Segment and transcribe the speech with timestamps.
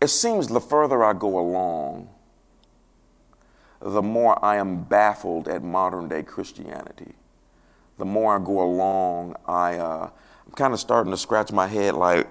[0.00, 2.08] it seems the further I go along,
[3.80, 7.14] the more I am baffled at modern day Christianity.
[7.98, 10.10] The more I go along, I, uh,
[10.46, 12.26] I'm kind of starting to scratch my head like,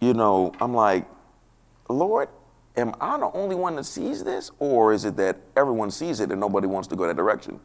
[0.00, 1.06] you know, I'm like,
[1.88, 2.28] Lord,
[2.76, 4.50] am I the only one that sees this?
[4.58, 7.60] Or is it that everyone sees it and nobody wants to go that direction?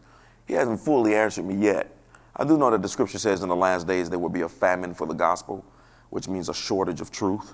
[0.46, 1.96] He hasn't fully answered me yet.
[2.36, 4.50] I do know that the scripture says in the last days there will be a
[4.50, 5.66] famine for the gospel,
[6.10, 7.54] which means a shortage of truth.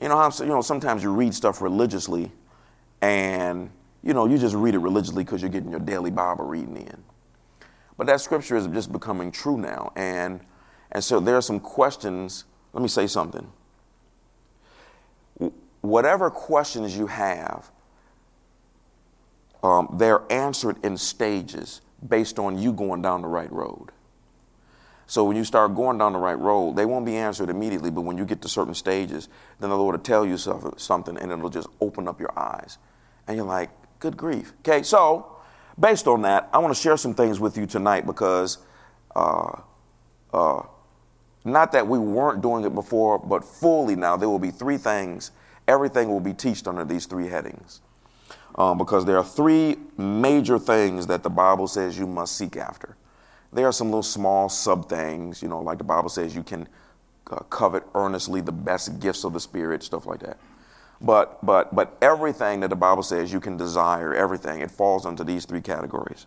[0.00, 2.32] You know, how, you know sometimes you read stuff religiously
[3.00, 3.70] and,
[4.02, 7.04] you know, you just read it religiously because you're getting your daily Bible reading in.
[7.96, 9.92] But that scripture is just becoming true now.
[9.96, 10.40] And,
[10.92, 12.44] and so there are some questions.
[12.72, 13.50] Let me say something
[15.80, 17.70] whatever questions you have,
[19.62, 23.90] um, they're answered in stages based on you going down the right road.
[25.10, 28.02] So when you start going down the right road, they won't be answered immediately, but
[28.02, 29.28] when you get to certain stages,
[29.58, 32.78] then the Lord will tell you something and it'll just open up your eyes.
[33.26, 34.52] And you're like, good grief.
[34.60, 35.34] Okay, so
[35.76, 38.58] based on that, I want to share some things with you tonight because
[39.16, 39.50] uh,
[40.32, 40.62] uh,
[41.44, 45.32] not that we weren't doing it before, but fully now, there will be three things
[45.66, 47.80] everything will be taught under these three headings.
[48.54, 52.96] Um, because there are three major things that the Bible says you must seek after.
[53.52, 56.68] There are some little small sub things, you know, like the Bible says you can
[57.30, 60.38] uh, covet earnestly the best gifts of the Spirit, stuff like that.
[61.00, 65.24] But, but, but everything that the Bible says you can desire, everything, it falls into
[65.24, 66.26] these three categories.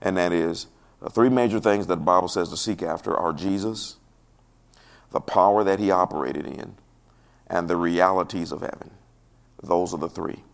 [0.00, 0.66] And that is
[1.00, 3.96] the three major things that the Bible says to seek after are Jesus,
[5.10, 6.74] the power that he operated in,
[7.46, 8.90] and the realities of heaven.
[9.62, 10.44] Those are the three.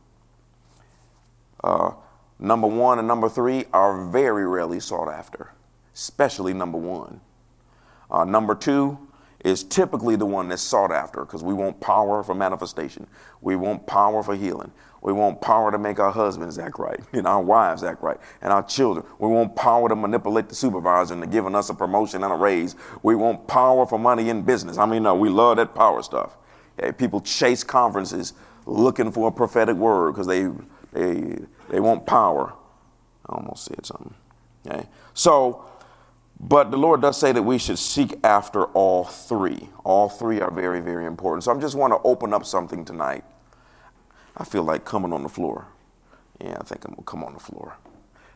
[1.62, 1.92] Uh,
[2.38, 5.50] number one and number three are very rarely sought after,
[5.96, 7.22] especially number one.
[8.10, 8.98] Uh, number two
[9.42, 13.06] is typically the one that's sought after because we want power for manifestation.
[13.40, 14.72] We want power for healing.
[15.00, 18.52] We want power to make our husbands act right and our wives act right and
[18.52, 19.06] our children.
[19.18, 22.76] We want power to manipulate the supervisor into giving us a promotion and a raise.
[23.02, 24.76] We want power for money in business.
[24.76, 26.36] I mean, no, we love that power stuff.
[26.98, 28.34] People chase conferences
[28.66, 30.50] looking for a prophetic word because they,
[30.92, 31.38] they,
[31.70, 32.52] they want power.
[33.26, 34.14] I almost said something.
[34.66, 34.86] Okay?
[35.14, 35.64] So,
[36.38, 39.68] but the Lord does say that we should seek after all three.
[39.84, 41.44] All three are very, very important.
[41.44, 43.24] So I just want to open up something tonight.
[44.36, 45.66] I feel like coming on the floor.
[46.40, 47.76] Yeah, I think I'm going to come on the floor.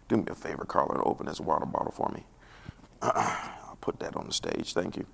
[0.09, 2.25] Do me a favor, Carla, and open this water bottle for me.
[3.03, 4.73] I'll put that on the stage.
[4.73, 5.07] Thank you.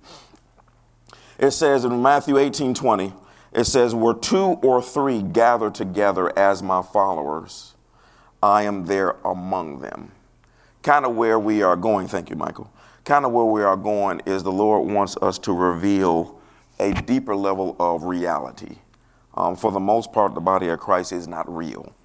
[1.37, 3.13] It says in Matthew 18 20,
[3.53, 7.75] it says, Where two or three gather together as my followers,
[8.41, 10.11] I am there among them.
[10.83, 12.71] Kind of where we are going, thank you, Michael.
[13.07, 16.41] Kind of where we are going is the Lord wants us to reveal
[16.77, 18.79] a deeper level of reality.
[19.33, 21.95] Um, for the most part, the body of Christ is not real.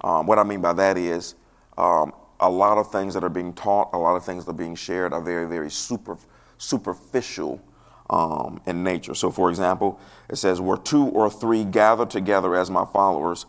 [0.00, 1.34] Um, what I mean by that is
[1.76, 4.54] um, a lot of things that are being taught, a lot of things that are
[4.54, 6.16] being shared are very, very super,
[6.56, 7.60] superficial
[8.08, 9.12] um, in nature.
[9.12, 13.44] So, for example, it says, Where two or three gather together as my followers,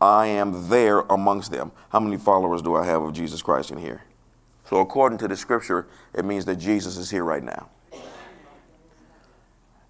[0.00, 1.72] I am there amongst them.
[1.88, 4.04] How many followers do I have of Jesus Christ in here?
[4.74, 7.68] So, according to the scripture, it means that Jesus is here right now.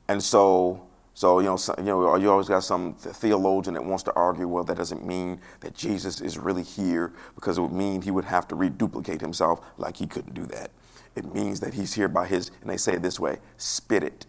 [0.09, 4.03] And so, so you know, so, you know, you always got some theologian that wants
[4.03, 8.03] to argue, well, that doesn't mean that Jesus is really here because it would mean
[8.03, 10.71] he would have to reduplicate himself, like he couldn't do that
[11.17, 14.27] it means that he's here by his, and they say it this way spit it.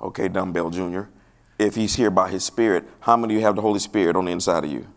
[0.00, 1.02] Okay, Dumbbell Jr.,
[1.58, 4.24] if he's here by his spirit, how many of you have the Holy Spirit on
[4.24, 4.91] the inside of you?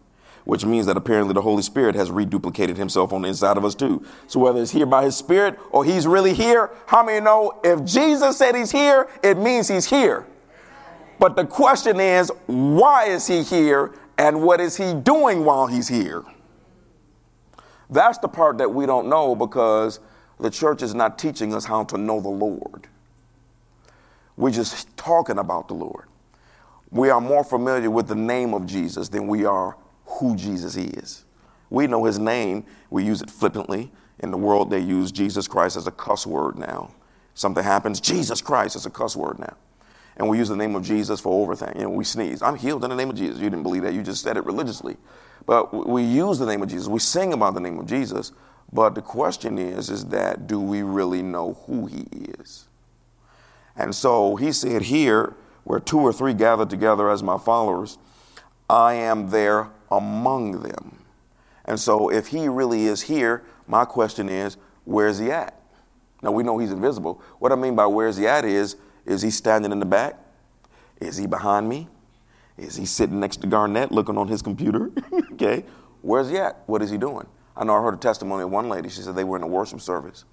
[0.45, 3.75] Which means that apparently the Holy Spirit has reduplicated himself on the inside of us
[3.75, 4.05] too.
[4.27, 7.83] So whether it's here by his spirit or he's really here, how many know if
[7.83, 10.25] Jesus said he's here, it means he's here.
[11.19, 15.87] But the question is, why is he here and what is he doing while he's
[15.87, 16.23] here?
[17.89, 19.99] That's the part that we don't know because
[20.39, 22.87] the church is not teaching us how to know the Lord.
[24.37, 26.05] We're just talking about the Lord.
[26.91, 31.25] We are more familiar with the name of Jesus than we are who Jesus is.
[31.69, 33.91] We know his name, we use it flippantly.
[34.19, 36.91] In the world, they use Jesus Christ as a cuss word now.
[37.33, 39.57] Something happens, Jesus Christ is a cuss word now.
[40.17, 41.75] And we use the name of Jesus for everything.
[41.75, 42.41] You know, we sneeze.
[42.41, 43.39] I'm healed in the name of Jesus.
[43.39, 43.93] You didn't believe that.
[43.93, 44.95] You just said it religiously.
[45.45, 46.87] But we use the name of Jesus.
[46.87, 48.31] We sing about the name of Jesus.
[48.71, 52.07] But the question is, is that do we really know who he
[52.39, 52.65] is?
[53.75, 55.35] And so he said here,
[55.65, 57.97] where two or three gather together as my followers,
[58.69, 61.03] I am there among them.
[61.65, 65.59] And so if he really is here, my question is, where's he at?
[66.21, 67.21] Now we know he's invisible.
[67.39, 70.19] What I mean by where's he at is, is he standing in the back?
[70.99, 71.87] Is he behind me?
[72.57, 74.91] Is he sitting next to Garnett looking on his computer?
[75.33, 75.65] okay.
[76.01, 76.63] Where's he at?
[76.67, 77.27] What is he doing?
[77.57, 78.89] I know I heard a testimony of one lady.
[78.89, 80.25] She said they were in a worship service.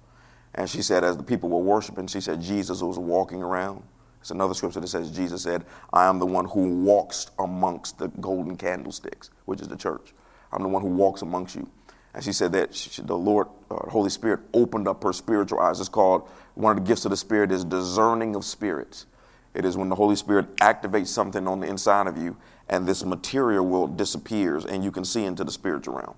[0.55, 3.83] And she said, as the people were worshiping, she said Jesus was walking around.
[4.23, 8.07] It's another scripture that says Jesus said, I am the one who walks amongst the
[8.07, 10.13] golden candlesticks, which is the church.
[10.53, 11.69] I'm the one who walks amongst you.
[12.13, 15.81] And she said that she, the Lord, uh, Holy Spirit, opened up her spiritual eyes.
[15.81, 16.25] It's called,
[16.55, 19.07] one of the gifts of the Spirit is discerning of spirits.
[19.53, 22.37] It is when the Holy Spirit activates something on the inside of you
[22.69, 26.15] and this material world disappears and you can see into the spiritual realm.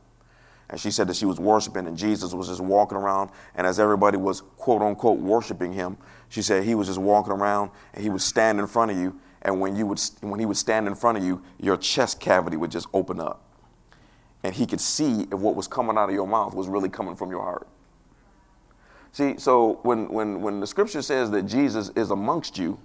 [0.69, 3.29] And she said that she was worshiping and Jesus was just walking around.
[3.55, 5.97] And as everybody was quote unquote worshiping him,
[6.29, 9.19] she said he was just walking around and he would stand in front of you.
[9.43, 12.57] And when, you would, when he would stand in front of you, your chest cavity
[12.57, 13.43] would just open up.
[14.43, 17.15] And he could see if what was coming out of your mouth was really coming
[17.15, 17.67] from your heart.
[19.11, 22.77] See, so when, when, when the scripture says that Jesus is amongst you,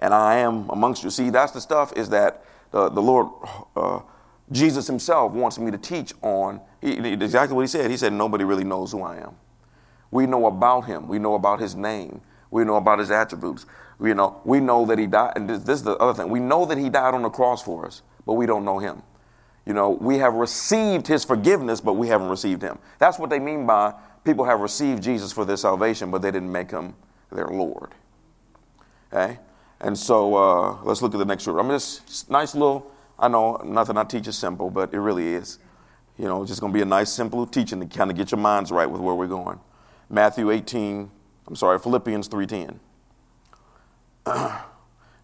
[0.00, 3.28] and I am amongst you, see, that's the stuff is that the, the Lord,
[3.76, 4.00] uh,
[4.50, 6.60] Jesus himself wants me to teach on
[6.94, 7.90] he, exactly what he said.
[7.90, 9.36] He said, Nobody really knows who I am.
[10.10, 13.66] We know about him, we know about his name, we know about his attributes.
[14.00, 16.30] You know, we know that he died, and this, this is the other thing.
[16.30, 19.02] We know that he died on the cross for us, but we don't know him.
[19.64, 22.78] You know, we have received his forgiveness, but we haven't received him.
[22.98, 23.94] That's what they mean by
[24.24, 26.94] people have received Jesus for their salvation, but they didn't make him
[27.32, 27.94] their Lord.
[29.12, 29.38] Okay?
[29.80, 31.60] And so uh, let's look at the next scripture.
[31.60, 35.34] I mean, this nice little, I know nothing I teach is simple, but it really
[35.34, 35.58] is.
[36.18, 38.30] You know, it's just going to be a nice, simple teaching to kind of get
[38.30, 39.60] your minds right with where we're going.
[40.08, 41.10] Matthew 18,
[41.46, 42.78] I'm sorry, Philippians 3.10.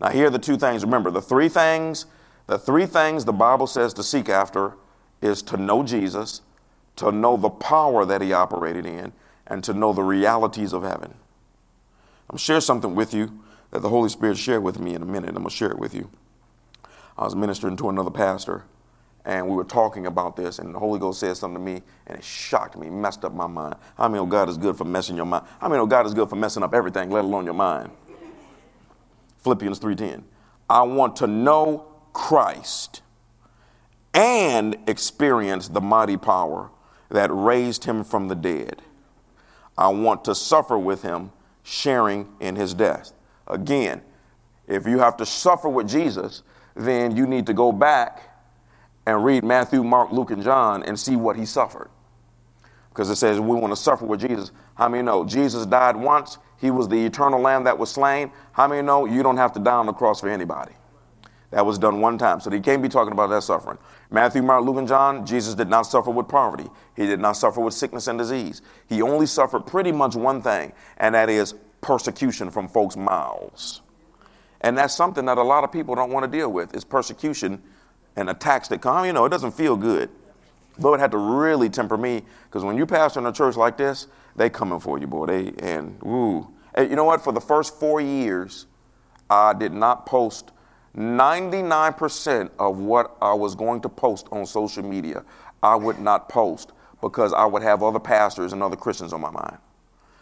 [0.00, 0.85] now, here are the two things.
[0.85, 2.06] Remember, the three things,
[2.47, 4.75] the three things the Bible says to seek after
[5.23, 6.43] is to know Jesus,
[6.97, 9.12] to know the power that he operated in,
[9.47, 11.15] and to know the realities of heaven.
[12.29, 15.31] I'm share something with you that the Holy Spirit shared with me in a minute.
[15.31, 16.11] I'm going to share it with you.
[17.17, 18.65] I was ministering to another pastor,
[19.25, 22.19] and we were talking about this, and the Holy Ghost said something to me, and
[22.19, 23.77] it shocked me, messed up my mind.
[23.97, 25.45] I mean, oh, God is good for messing your mind.
[25.61, 27.91] I mean, oh, God is good for messing up everything, let alone your mind.
[29.39, 30.25] Philippians 3:10.
[30.71, 33.03] I want to know Christ
[34.15, 36.71] and experience the mighty power
[37.11, 38.83] that raised him from the dead.
[39.77, 41.33] I want to suffer with him,
[41.63, 43.13] sharing in his death.
[43.47, 44.03] Again,
[44.67, 46.43] if you have to suffer with Jesus,
[46.75, 48.31] then you need to go back
[49.07, 51.91] and read Matthew, Mark, Luke, and John and see what he suffered.
[52.91, 54.53] Because it says we want to suffer with Jesus.
[54.75, 56.39] How many know Jesus died once?
[56.61, 58.31] He was the eternal lamb that was slain.
[58.53, 60.73] How many know you don't have to die on the cross for anybody?
[61.51, 62.41] That was done one time.
[62.41, 63.79] So they can't be talking about that suffering.
[64.11, 66.69] Matthew, Mark, Luke, and John, Jesus did not suffer with poverty.
[66.97, 68.63] He did not suffer with sickness and disease.
[68.89, 73.83] He only suffered pretty much one thing, and that is persecution from folks' mouths.
[74.63, 77.63] And that's something that a lot of people don't want to deal with is persecution
[78.17, 79.05] and attacks that come.
[79.06, 80.11] You know, it doesn't feel good.
[80.79, 84.06] Lord had to really temper me because when you pastor in a church like this,
[84.37, 85.26] they coming for you, boy.
[85.26, 86.49] They and ooh.
[86.75, 87.23] And you know what?
[87.23, 88.67] For the first four years,
[89.29, 90.53] I did not post
[90.97, 95.25] 99% of what I was going to post on social media.
[95.62, 99.31] I would not post because I would have other pastors and other Christians on my
[99.31, 99.58] mind.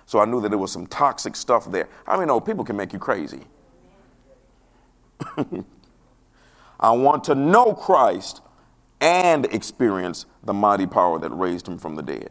[0.06, 1.88] So I knew that there was some toxic stuff there.
[2.06, 3.42] I mean, no, people can make you crazy.
[6.80, 8.40] I want to know Christ
[9.00, 12.30] and experience the mighty power that raised him from the dead.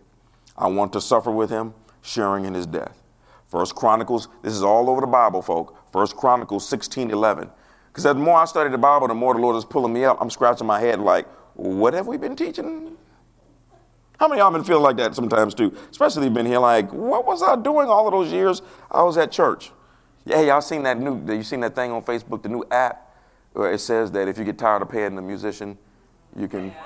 [0.58, 3.02] I want to suffer with him, sharing in his death.
[3.48, 5.78] First Chronicles, this is all over the Bible, folk.
[5.92, 7.50] First Chronicles 16, 11.
[7.88, 10.18] Because the more I study the Bible, the more the Lord is pulling me up.
[10.20, 12.98] I'm scratching my head like, what have we been teaching?
[14.20, 15.76] How many of y'all been feeling like that sometimes too?
[15.90, 19.32] Especially been here like, what was I doing all of those years I was at
[19.32, 19.72] church?
[20.26, 23.09] Yeah, y'all seen that new, you seen that thing on Facebook, the new app?
[23.60, 25.78] Where it says that if you get tired of paying the musician,
[26.36, 26.74] you can.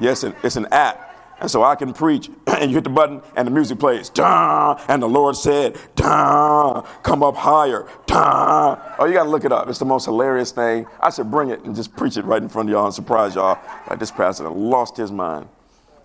[0.00, 1.08] Yes, it's an app.
[1.40, 4.10] And so I can preach, and you hit the button, and the music plays.
[4.10, 7.88] Dah, and the Lord said, Dah, come up higher.
[8.06, 8.96] Dah.
[8.98, 9.68] Oh, you got to look it up.
[9.68, 10.86] It's the most hilarious thing.
[11.00, 13.34] I should bring it and just preach it right in front of y'all and surprise
[13.34, 13.58] y'all.
[13.90, 15.48] Like this pastor lost his mind.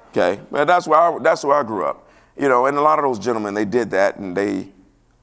[0.10, 2.10] Okay, but that's where I, that's where I grew up.
[2.36, 4.70] You know, and a lot of those gentlemen they did that, and they,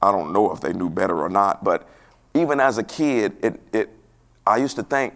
[0.01, 1.89] I don't know if they knew better or not, but
[2.33, 3.89] even as a kid, it it
[4.45, 5.15] I used to think,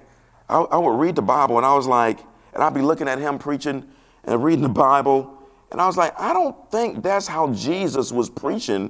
[0.50, 2.20] I, I would read the Bible and I was like,
[2.54, 3.86] and I'd be looking at him preaching
[4.24, 5.32] and reading the Bible.
[5.72, 8.90] And I was like, I don't think that's how Jesus was preaching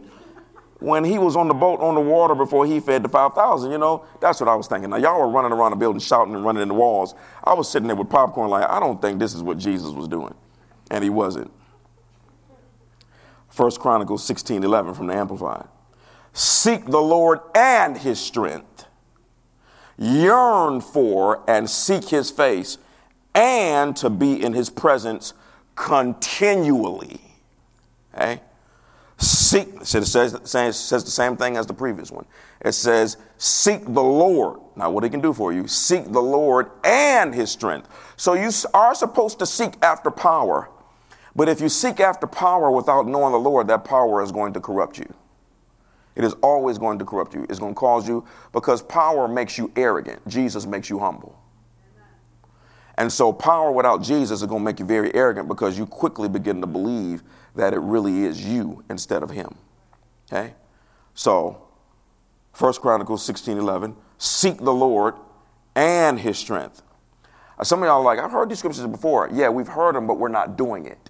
[0.80, 3.72] when he was on the boat on the water before he fed the 5,000.
[3.72, 4.89] You know, that's what I was thinking.
[4.89, 7.15] Now, y'all were running around the building shouting and running in the walls.
[7.44, 10.08] I was sitting there with popcorn, like, I don't think this is what Jesus was
[10.08, 10.36] doing.
[10.92, 11.51] And he wasn't.
[13.50, 15.68] First Chronicles 16 11 from the Amplified.
[16.34, 18.86] Seek the Lord and his strength
[19.98, 22.78] yearn for and seek his face,
[23.34, 25.34] and to be in his presence
[25.75, 27.22] continually.
[28.14, 28.42] Okay?
[29.18, 32.25] Seek, it says, says the same thing as the previous one.
[32.62, 34.60] It says, Seek the Lord.
[34.75, 37.90] Now, what he can do for you, seek the Lord and his strength.
[38.18, 40.70] So you are supposed to seek after power.
[41.36, 44.62] But if you seek after power without knowing the Lord, that power is going to
[44.62, 45.14] corrupt you.
[46.15, 47.45] It is always going to corrupt you.
[47.50, 50.25] It's going to cause you, because power makes you arrogant.
[50.27, 51.38] Jesus makes you humble.
[52.98, 56.29] And so, power without Jesus is going to make you very arrogant because you quickly
[56.29, 57.24] begin to believe
[57.55, 59.55] that it really is you instead of him.
[60.31, 60.53] Okay?
[61.13, 61.62] So,
[62.53, 65.15] First Chronicles 16 11, seek the Lord
[65.75, 66.81] and his strength.
[67.60, 69.29] Uh, some of y'all are like, I've heard these scriptures before.
[69.31, 71.10] Yeah, we've heard them, but we're not doing it.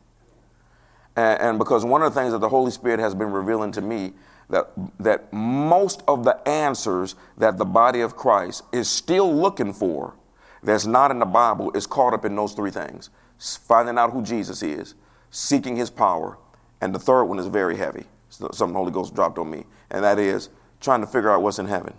[1.15, 3.81] And, and because one of the things that the Holy Spirit has been revealing to
[3.81, 4.13] me
[4.50, 10.16] that, that most of the answers that the body of Christ is still looking for
[10.64, 14.22] that's not in the Bible is caught up in those three things finding out who
[14.22, 14.96] Jesus is,
[15.30, 16.38] seeking his power,
[16.82, 18.06] and the third one is very heavy.
[18.30, 20.50] Something the Holy Ghost dropped on me, and that is
[20.82, 21.94] trying to figure out what's in heaven.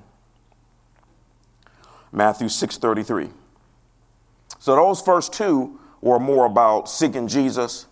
[2.12, 3.32] Matthew 6:33.
[4.58, 7.86] So those first two were more about seeking Jesus.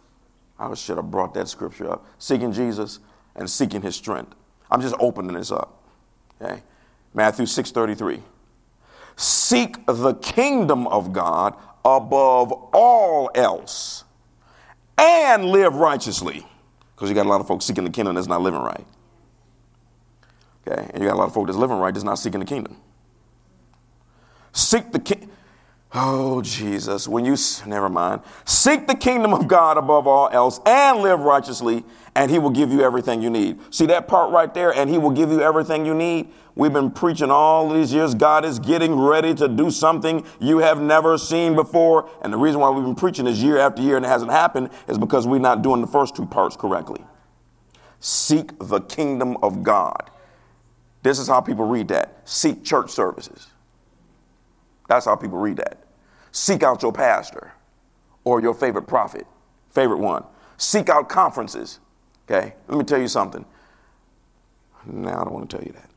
[0.58, 2.06] I should have brought that scripture up.
[2.18, 3.00] Seeking Jesus
[3.34, 4.34] and seeking his strength.
[4.70, 5.82] I'm just opening this up.
[6.40, 6.62] Okay?
[7.12, 8.22] Matthew 6:33.
[9.16, 11.54] Seek the kingdom of God
[11.84, 14.04] above all else
[14.98, 16.46] and live righteously.
[16.94, 18.86] Because you got a lot of folks seeking the kingdom that's not living right.
[20.66, 20.90] Okay?
[20.92, 22.76] And you got a lot of folks that's living right that's not seeking the kingdom.
[24.52, 25.30] Seek the king.
[25.92, 28.22] Oh, Jesus, when you, never mind.
[28.44, 31.84] Seek the kingdom of God above all else and live righteously,
[32.16, 33.58] and he will give you everything you need.
[33.74, 36.28] See that part right there, and he will give you everything you need?
[36.54, 38.14] We've been preaching all these years.
[38.14, 42.08] God is getting ready to do something you have never seen before.
[42.22, 44.70] And the reason why we've been preaching this year after year and it hasn't happened
[44.86, 47.04] is because we're not doing the first two parts correctly.
[47.98, 50.10] Seek the kingdom of God.
[51.02, 52.20] This is how people read that.
[52.24, 53.48] Seek church services.
[54.88, 55.82] That's how people read that.
[56.30, 57.52] Seek out your pastor
[58.22, 59.26] or your favorite prophet,
[59.70, 60.24] favorite one.
[60.56, 61.80] Seek out conferences.
[62.28, 63.44] Okay, let me tell you something.
[64.86, 65.90] Now, I don't want to tell you that.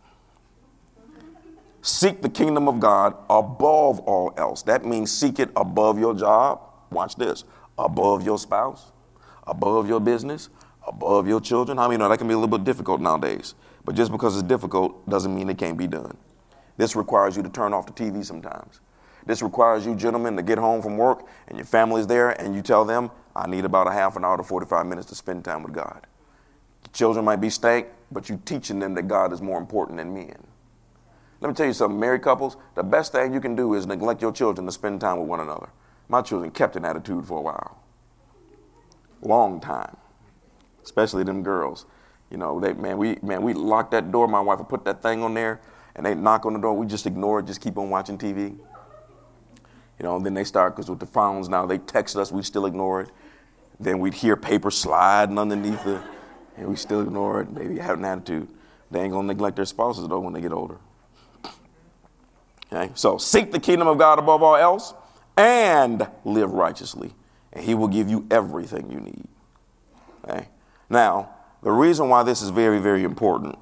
[1.81, 4.61] Seek the kingdom of God above all else.
[4.63, 6.61] That means seek it above your job.
[6.91, 7.43] Watch this
[7.79, 8.91] above your spouse,
[9.45, 10.49] above your business,
[10.85, 11.77] above your children.
[11.77, 13.55] How I many know that can be a little bit difficult nowadays?
[13.85, 16.17] But just because it's difficult doesn't mean it can't be done.
[16.75, 18.81] This requires you to turn off the TV sometimes.
[19.25, 22.61] This requires you, gentlemen, to get home from work and your family's there and you
[22.61, 25.63] tell them, I need about a half an hour to 45 minutes to spend time
[25.63, 26.07] with God.
[26.97, 30.35] Children might be stank, but you're teaching them that God is more important than men.
[31.39, 34.19] Let me tell you something, married couples, the best thing you can do is neglect
[34.19, 35.69] your children to spend time with one another.
[36.09, 37.77] My children kept an attitude for a while.
[39.21, 39.95] Long time.
[40.83, 41.85] Especially them girls.
[42.31, 44.27] You know, they man, we man, we locked that door.
[44.27, 45.61] My wife would put that thing on there,
[45.95, 46.73] and they knock on the door.
[46.73, 48.57] We just ignore it, just keep on watching TV.
[49.99, 52.65] You know, then they start because with the phones now, they text us, we still
[52.65, 53.11] ignore it.
[53.79, 56.01] Then we'd hear paper sliding underneath it,
[56.57, 57.51] and we still ignore it.
[57.51, 58.47] Maybe have an attitude.
[58.91, 60.77] They ain't gonna neglect their spouses though when they get older.
[62.71, 64.93] Okay, so seek the kingdom of God above all else,
[65.37, 67.13] and live righteously,
[67.53, 69.27] and He will give you everything you need.
[70.25, 70.49] Okay,
[70.89, 71.29] now
[71.63, 73.57] the reason why this is very, very important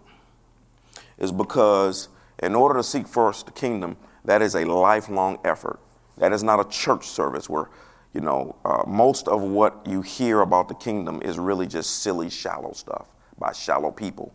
[1.18, 2.10] is because
[2.42, 5.80] in order to seek first the kingdom, that is a lifelong effort.
[6.18, 7.70] That is not a church service where,
[8.15, 12.29] you know, uh, most of what you hear about the kingdom is really just silly,
[12.29, 14.34] shallow stuff by shallow people.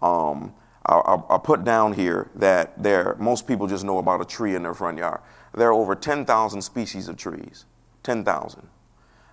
[0.00, 0.54] Um,
[0.86, 4.62] I, I, put down here that there, most people just know about a tree in
[4.62, 5.20] their front yard.
[5.54, 7.66] There are over 10,000 species of trees.
[8.02, 8.66] 10,000.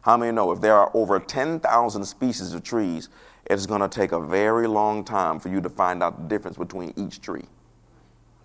[0.02, 3.08] How many know if there are over 10,000 species of trees,
[3.46, 6.58] it's going to take a very long time for you to find out the difference
[6.58, 7.46] between each tree.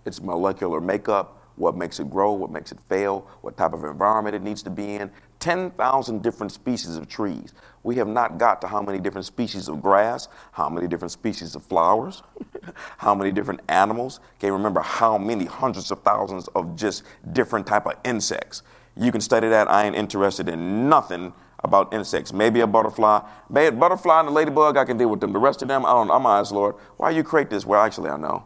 [0.05, 4.35] Its molecular makeup, what makes it grow, what makes it fail, what type of environment
[4.35, 5.11] it needs to be in.
[5.39, 7.53] 10,000 different species of trees.
[7.83, 11.55] We have not got to how many different species of grass, how many different species
[11.55, 12.23] of flowers,
[12.97, 14.19] how many different animals.
[14.39, 18.63] Can't remember how many hundreds of thousands of just different type of insects.
[18.95, 19.69] You can study that.
[19.69, 22.33] I ain't interested in nothing about insects.
[22.33, 23.21] Maybe a butterfly.
[23.49, 25.31] Maybe a butterfly and a ladybug, I can deal with them.
[25.31, 26.75] The rest of them, I don't I'm honest, Lord.
[26.97, 27.65] Why you create this?
[27.65, 28.45] Well, actually, I know.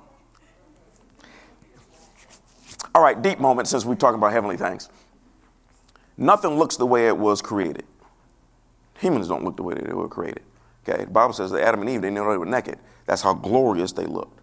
[2.96, 4.88] All right, deep moment since we're talking about heavenly things.
[6.18, 7.84] Nothing looks the way it was created.
[9.00, 10.44] Humans don't look the way they were created.
[10.88, 12.80] Okay, the Bible says that Adam and Eve, they know they were naked.
[13.06, 14.40] That's how glorious they looked.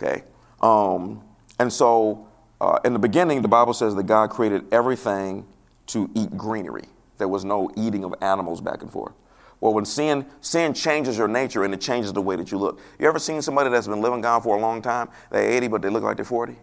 [0.00, 0.22] Okay,
[0.60, 1.20] um,
[1.58, 2.28] and so
[2.60, 5.44] uh, in the beginning, the Bible says that God created everything
[5.88, 6.84] to eat greenery.
[7.18, 9.14] There was no eating of animals back and forth.
[9.60, 12.78] Well, when sin sin changes your nature and it changes the way that you look.
[13.00, 15.08] You ever seen somebody that's been living God for a long time?
[15.32, 16.56] They're 80, but they look like they're 40.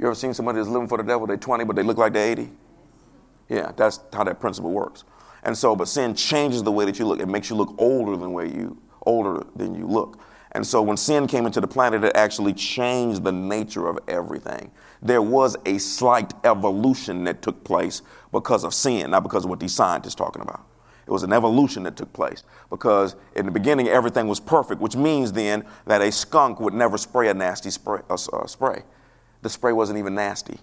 [0.00, 1.26] You ever seen somebody that's living for the devil?
[1.26, 2.50] They're 20, but they look like they're 80.
[3.50, 5.04] Yeah, that's how that principle works.
[5.42, 7.20] And so, but sin changes the way that you look.
[7.20, 10.18] It makes you look older than where you older than you look.
[10.52, 14.70] And so when sin came into the planet, it actually changed the nature of everything.
[15.02, 18.00] There was a slight evolution that took place
[18.32, 20.66] because of sin, not because of what these scientists talking about.
[21.06, 24.96] It was an evolution that took place because in the beginning everything was perfect, which
[24.96, 28.00] means then that a skunk would never spray a nasty spray.
[28.46, 28.82] Spray.
[29.42, 30.58] The spray wasn't even nasty.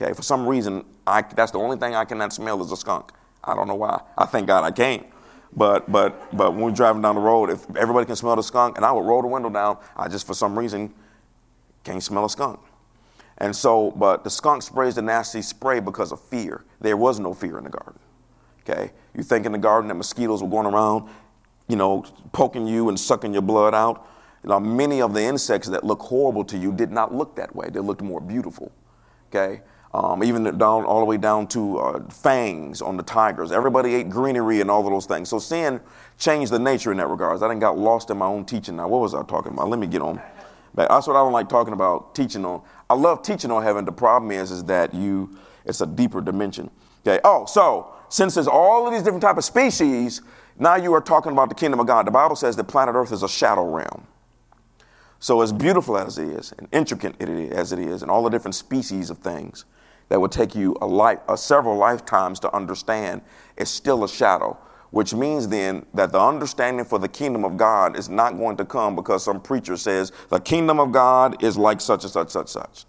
[0.00, 3.12] Okay, for some reason, I, that's the only thing I cannot smell is a skunk.
[3.44, 4.00] I don't know why.
[4.16, 5.06] I thank God I can't.
[5.54, 8.76] But but but when we're driving down the road, if everybody can smell the skunk,
[8.78, 10.94] and I would roll the window down, I just for some reason
[11.84, 12.58] can't smell a skunk.
[13.38, 16.64] And so, but the skunk sprays the nasty spray because of fear.
[16.80, 17.98] There was no fear in the garden.
[18.60, 21.10] Okay, you think in the garden that mosquitoes were going around,
[21.68, 24.06] you know, poking you and sucking your blood out.
[24.44, 27.68] Know, many of the insects that look horrible to you did not look that way.
[27.70, 28.72] They looked more beautiful.
[29.28, 29.62] Okay,
[29.94, 33.52] um, even down all the way down to uh, fangs on the tigers.
[33.52, 35.28] Everybody ate greenery and all of those things.
[35.28, 35.80] So sin
[36.18, 37.42] changed the nature in that regards.
[37.42, 38.76] I didn't got lost in my own teaching.
[38.76, 39.68] Now, what was I talking about?
[39.68, 40.20] Let me get on.
[40.74, 42.62] But that's what I don't like talking about teaching on.
[42.88, 43.84] I love teaching on heaven.
[43.84, 46.70] The problem is, is that you, it's a deeper dimension.
[47.06, 47.20] Okay.
[47.24, 50.22] Oh, so since there's all of these different type of species,
[50.58, 52.06] now you are talking about the kingdom of God.
[52.06, 54.06] The Bible says that planet Earth is a shadow realm.
[55.22, 58.56] So as beautiful as it is, and intricate as it is, and all the different
[58.56, 59.66] species of things,
[60.08, 63.22] that would take you a life, a several lifetimes to understand
[63.56, 64.58] is still a shadow,
[64.90, 68.64] which means then that the understanding for the kingdom of God is not going to
[68.64, 72.48] come because some preacher says the kingdom of God is like such and such, such,
[72.48, 72.84] such.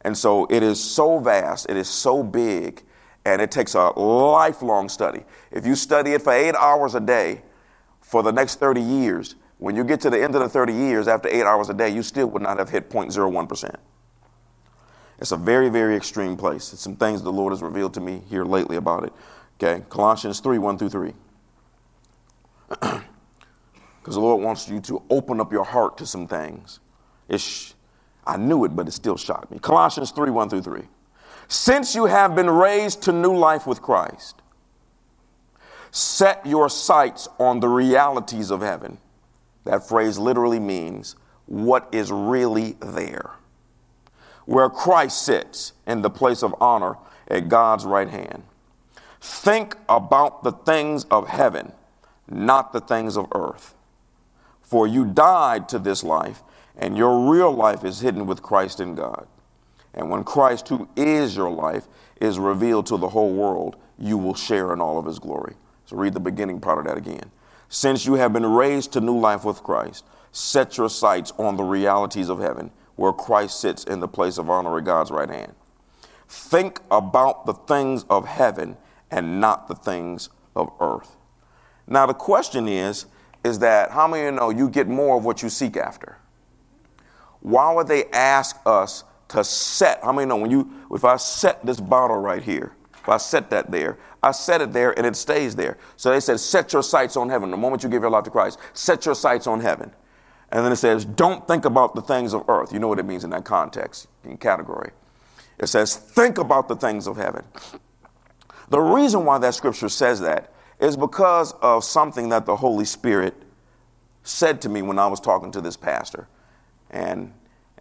[0.00, 2.82] And so it is so vast, it is so big,
[3.26, 5.24] and it takes a lifelong study.
[5.50, 7.42] If you study it for eight hours a day
[8.00, 11.06] for the next 30 years, when you get to the end of the 30 years
[11.06, 13.76] after eight hours a day, you still would not have hit 0.01%.
[15.18, 16.72] It's a very, very extreme place.
[16.72, 19.12] It's some things the Lord has revealed to me here lately about it.
[19.62, 21.12] Okay, Colossians 3 1 through 3.
[24.00, 26.80] Because the Lord wants you to open up your heart to some things.
[27.28, 27.74] It's,
[28.26, 29.58] I knew it, but it still shocked me.
[29.58, 30.80] Colossians 3 1 through 3.
[31.48, 34.40] Since you have been raised to new life with Christ,
[35.90, 38.96] set your sights on the realities of heaven.
[39.64, 43.32] That phrase literally means what is really there
[44.50, 46.96] where Christ sits in the place of honor
[47.28, 48.42] at God's right hand.
[49.20, 51.70] Think about the things of heaven,
[52.28, 53.76] not the things of earth.
[54.60, 56.42] For you died to this life,
[56.76, 59.28] and your real life is hidden with Christ in God.
[59.94, 61.86] And when Christ, who is your life,
[62.20, 65.54] is revealed to the whole world, you will share in all of his glory.
[65.86, 67.30] So read the beginning part of that again.
[67.72, 71.62] Since you have been raised to new life with Christ, set your sights on the
[71.62, 75.54] realities of heaven where Christ sits in the place of honor at God's right hand.
[76.28, 78.76] Think about the things of heaven
[79.08, 81.16] and not the things of earth.
[81.86, 83.06] Now, the question is,
[83.44, 86.18] is that how many of you know you get more of what you seek after?
[87.38, 90.02] Why would they ask us to set?
[90.02, 92.72] How many know when you, if I set this bottle right here,
[93.08, 95.78] I set that there, I set it there and it stays there.
[95.96, 97.50] So they said, set your sights on heaven.
[97.50, 99.92] The moment you give your life to Christ, set your sights on heaven.
[100.52, 102.72] And then it says, don't think about the things of earth.
[102.72, 104.90] You know what it means in that context, in category.
[105.58, 107.44] It says, think about the things of heaven.
[108.68, 113.34] The reason why that scripture says that is because of something that the Holy Spirit
[114.22, 116.28] said to me when I was talking to this pastor.
[116.90, 117.32] And,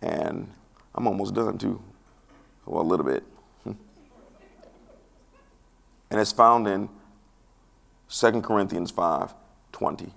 [0.02, 0.52] and
[0.94, 1.82] I'm almost done too.
[2.66, 3.24] Well, a little bit.
[6.10, 6.89] And it's found in
[8.10, 9.34] 2 Corinthians 5
[9.72, 10.13] 20.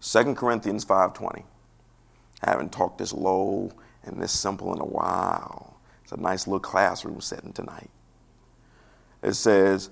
[0.00, 1.42] 2 Corinthians 5.20.
[2.42, 3.72] I haven't talked this low
[4.04, 5.76] and this simple in a while.
[6.02, 7.90] It's a nice little classroom setting tonight.
[9.22, 9.90] It says,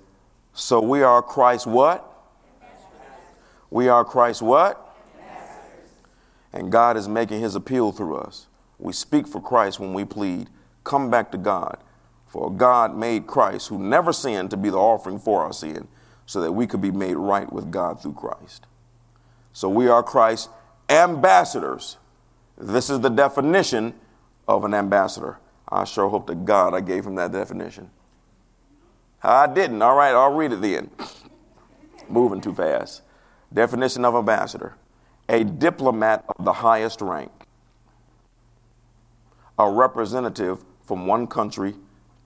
[0.55, 2.13] so we are Christ what?
[3.71, 4.83] We are Christ what?
[6.53, 8.47] And God is making his appeal through us.
[8.79, 10.49] We speak for Christ when we plead,
[10.85, 11.79] come back to God.
[12.37, 15.89] For God made Christ, who never sinned, to be the offering for our sin,
[16.27, 18.67] so that we could be made right with God through Christ.
[19.55, 20.51] So we are Christ's
[20.91, 21.97] ambassadors.
[22.59, 23.95] This is the definition
[24.47, 25.39] of an ambassador.
[25.67, 27.91] I sure hope to God I gave him that definition.
[29.23, 29.81] I didn't.
[29.81, 30.91] All right, I'll read it then.
[32.11, 33.01] Moving too fast.
[33.53, 34.77] Definition of ambassador
[35.31, 37.33] a diplomat of the highest rank.
[39.59, 41.75] a representative from one country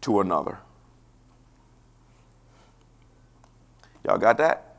[0.02, 0.58] to another.
[4.04, 4.76] Y'all got that?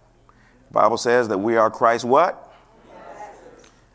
[0.72, 2.48] Bible says that we are Christ what?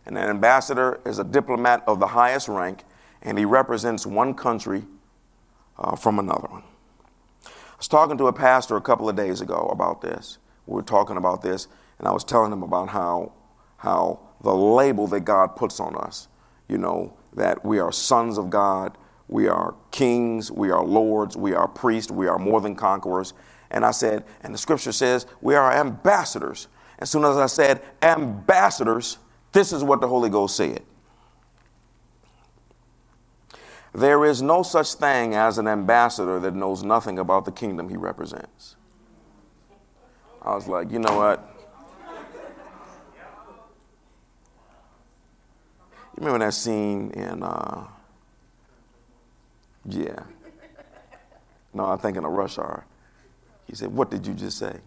[0.04, 2.84] And an ambassador is a diplomat of the highest rank,
[3.22, 4.84] and he represents one country
[5.78, 6.62] uh, from another one.
[7.44, 10.38] I was talking to a pastor a couple of days ago about this.
[10.66, 11.66] We were talking about this,
[11.98, 13.32] and I was telling him about how,
[13.78, 16.28] how the label that God puts on us,
[16.68, 18.96] you know, that we are sons of God,
[19.28, 23.32] we are kings, we are lords, we are priests, we are more than conquerors.
[23.70, 26.68] And I said, and the scripture says we are ambassadors.
[26.98, 29.18] As soon as I said ambassadors,
[29.52, 30.82] this is what the Holy Ghost said.
[33.92, 37.96] There is no such thing as an ambassador that knows nothing about the kingdom he
[37.96, 38.76] represents.
[40.42, 41.52] I was like, you know what?
[46.14, 47.86] You remember that scene in, uh,
[49.88, 50.22] yeah.
[51.72, 52.86] No, I'm thinking of Rush Hour.
[53.66, 54.78] He said, What did you just say?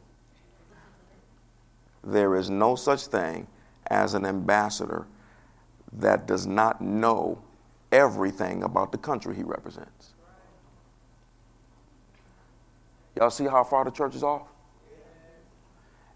[2.04, 3.48] There is no such thing
[3.88, 5.06] as an ambassador
[5.94, 7.42] that does not know
[7.92, 10.14] everything about the country he represents.
[13.16, 14.48] Y'all see how far the church is off?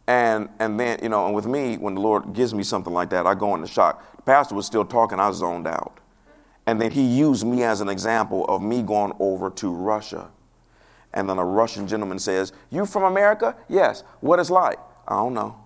[0.08, 3.10] And and then, you know, and with me, when the Lord gives me something like
[3.12, 4.16] that, I go into shock.
[4.18, 6.00] The pastor was still talking, I zoned out.
[6.66, 10.30] And then he used me as an example of me going over to Russia.
[11.14, 13.56] And then a Russian gentleman says, You from America?
[13.68, 14.04] Yes.
[14.22, 14.80] What is like?
[15.08, 15.58] I don't know.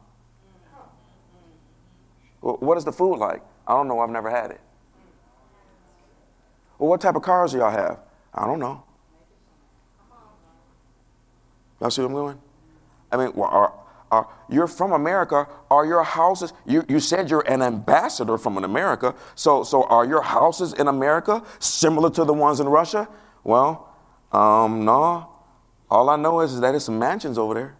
[2.41, 3.41] What is the food like?
[3.67, 3.99] I don't know.
[3.99, 4.61] I've never had it.
[6.79, 7.99] Well, what type of cars do y'all have?
[8.33, 8.83] I don't know.
[11.79, 12.39] Y'all see what I'm doing?
[13.11, 13.73] I mean, well, are,
[14.11, 15.47] are, you're from America.
[15.69, 19.15] Are your houses, you, you said you're an ambassador from America.
[19.35, 23.07] So, so are your houses in America similar to the ones in Russia?
[23.43, 23.93] Well,
[24.31, 25.29] um, no.
[25.89, 27.75] All I know is that there's some mansions over there.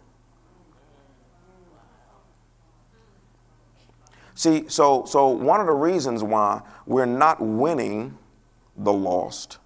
[4.34, 8.16] See, so, so one of the reasons why we're not winning
[8.76, 9.58] the lost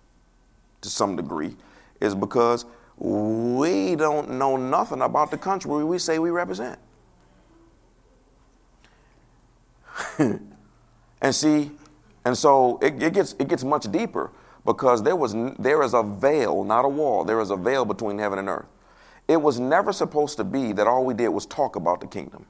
[0.81, 1.57] to some degree
[2.01, 2.65] is because
[3.03, 6.79] we don't know nothing about the country we say we represent.
[10.19, 11.73] and see,
[12.25, 14.31] and so it, it, gets, it gets much deeper
[14.65, 18.21] because there, was, there is a veil, not a wall, there is a veil between
[18.21, 18.69] heaven and earth.
[19.27, 22.47] It was never supposed to be that all we did was talk about the kingdom.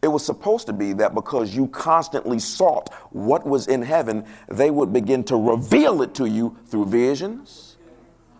[0.00, 4.70] It was supposed to be that because you constantly sought what was in heaven, they
[4.70, 7.78] would begin to reveal it to you through visions,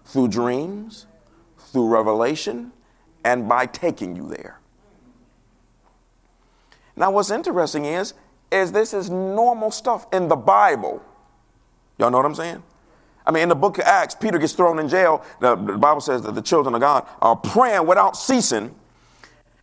[0.05, 1.07] through dreams,
[1.67, 2.73] through revelation,
[3.25, 4.61] and by taking you there.
[6.97, 8.15] Now, what's interesting is,
[8.51, 11.03] is this is normal stuff in the Bible.
[11.99, 12.63] Y'all know what I'm saying?
[13.27, 15.25] I mean, in the book of Acts, Peter gets thrown in jail.
[15.41, 18.75] The, Bible says that the children of God are praying without ceasing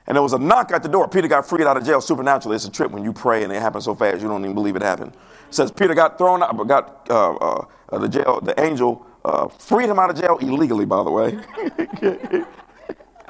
[0.06, 1.08] and there was a knock at the door.
[1.08, 2.56] Peter got freed out of jail supernaturally.
[2.56, 4.76] It's a trip when you pray and it happens so fast you don't even believe
[4.76, 5.13] it happened.
[5.48, 8.42] It says Peter got thrown out, but got uh, uh, uh, the jail.
[8.42, 11.39] The angel uh, freed him out of jail illegally, by the way.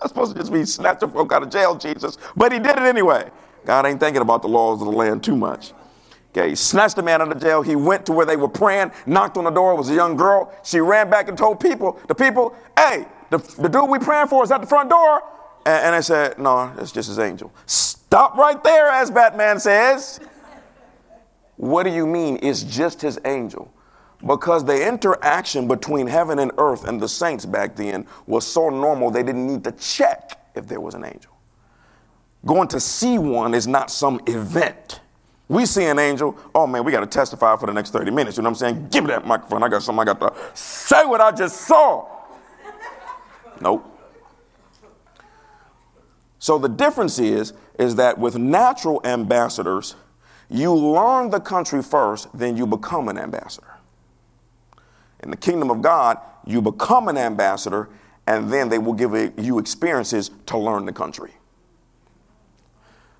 [0.03, 2.84] That's supposed to just be snatching folk out of jail, Jesus, but he did it
[2.84, 3.29] anyway.
[3.65, 5.73] God ain't thinking about the laws of the land too much.
[6.36, 7.62] Okay, he snatched the man out of jail.
[7.62, 9.73] He went to where they were praying, knocked on the door.
[9.73, 10.51] It was a young girl.
[10.63, 14.43] She ran back and told people, the people, hey, the, the dude we praying for
[14.43, 15.21] is at the front door.
[15.65, 17.53] And, and I said, No, it's just his angel.
[17.67, 20.19] Stop right there, as Batman says.
[21.56, 23.71] What do you mean it's just his angel?
[24.26, 29.12] Because the interaction between heaven and earth and the saints back then was so normal
[29.12, 31.32] they didn't need to check if there was an angel.
[32.46, 35.02] Going to see one is not some event.
[35.50, 38.38] We see an angel, oh man, we got to testify for the next 30 minutes.
[38.38, 38.88] You know what I'm saying?
[38.90, 39.62] Give me that microphone.
[39.62, 42.08] I got something I got to say what I just saw.
[43.60, 43.90] Nope.
[46.40, 49.96] So the difference is, is that with natural ambassadors,
[50.50, 53.73] you learn the country first, then you become an ambassador.
[55.24, 57.90] In the kingdom of God, you become an ambassador,
[58.28, 61.32] and then they will give you experiences to learn the country.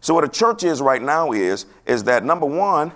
[0.02, 2.92] So what a church is right now is, is that number one,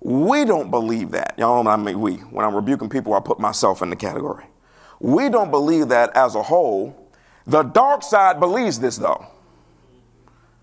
[0.00, 1.34] we don't believe that.
[1.36, 2.14] Y'all know what I mean we.
[2.14, 4.44] When I'm rebuking people, I put myself in the category.
[5.00, 7.10] We don't believe that as a whole.
[7.46, 9.26] The dark side believes this though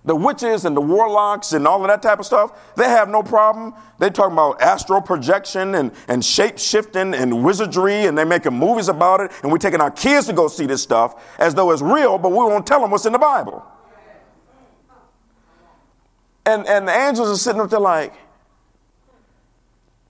[0.05, 3.23] the witches and the warlocks and all of that type of stuff, they have no
[3.23, 3.73] problem.
[3.99, 8.87] They talking about astral projection and, and shape shifting and wizardry, and they're making movies
[8.87, 9.31] about it.
[9.41, 12.29] And we're taking our kids to go see this stuff as though it's real, but
[12.29, 13.65] we won't tell them what's in the Bible.
[16.45, 18.13] And, and the angels are sitting up there like,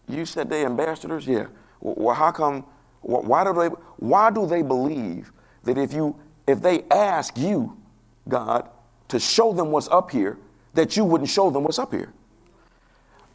[0.10, 1.26] You said they ambassadors?
[1.26, 1.48] Yeah.
[1.80, 2.66] Well, how come?
[3.02, 3.68] Why do they?
[3.98, 5.32] Why do they believe
[5.64, 7.78] that if you if they ask you,
[8.28, 8.70] God,
[9.08, 10.38] to show them what's up here,
[10.74, 12.12] that you wouldn't show them what's up here?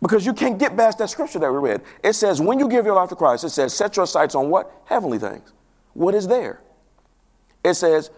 [0.02, 1.82] Because you can't get past that scripture that we read.
[2.02, 4.48] It says, when you give your life to Christ, it says, set your sights on
[4.48, 4.72] what?
[4.86, 5.52] Heavenly things.
[5.92, 6.62] What is there?
[7.62, 8.10] It says,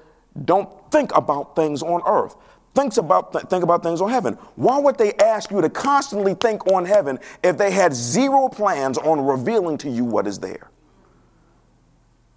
[0.44, 2.36] don't think about things on earth.
[2.74, 4.34] Think about, th- think about things on heaven.
[4.54, 8.96] Why would they ask you to constantly think on heaven if they had zero plans
[8.98, 10.70] on revealing to you what is there?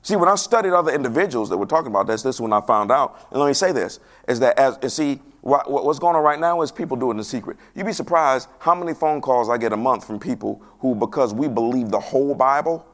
[0.06, 2.62] See, when I studied other individuals that were talking about this, this is when I
[2.62, 3.26] found out.
[3.32, 6.40] And let me say this: is that as and see what, what's going on right
[6.40, 7.58] now is people doing the secret.
[7.74, 11.34] You'd be surprised how many phone calls I get a month from people who, because
[11.34, 12.86] we believe the whole Bible,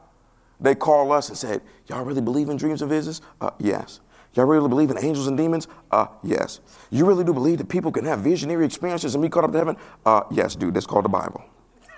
[0.58, 4.00] they call us and said, "Y'all really believe in dreams and visions?" Uh, yes.
[4.32, 5.68] Y'all really believe in angels and demons?
[5.90, 6.60] Uh, yes.
[6.90, 9.58] You really do believe that people can have visionary experiences and be caught up to
[9.58, 9.76] heaven?
[10.06, 10.72] Uh, yes, dude.
[10.72, 11.44] That's called the Bible.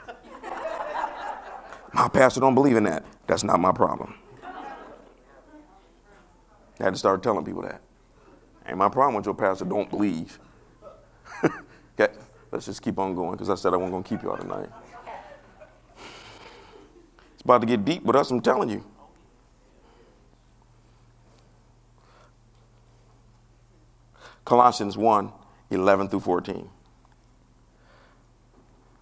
[1.94, 3.04] my pastor don't believe in that.
[3.28, 4.16] That's not my problem.
[6.80, 7.80] I had to start telling people that.
[8.66, 10.38] Ain't my problem with your pastor don't believe.
[11.44, 12.12] okay,
[12.50, 14.36] let's just keep on going because I said I wasn't going to keep you all
[14.36, 14.68] tonight.
[17.34, 18.84] It's about to get deep with us, I'm telling you.
[24.44, 25.32] Colossians 1
[25.70, 26.68] 11 through 14.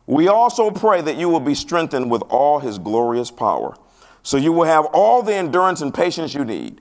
[0.07, 3.77] We also pray that you will be strengthened with all his glorious power,
[4.23, 6.81] so you will have all the endurance and patience you need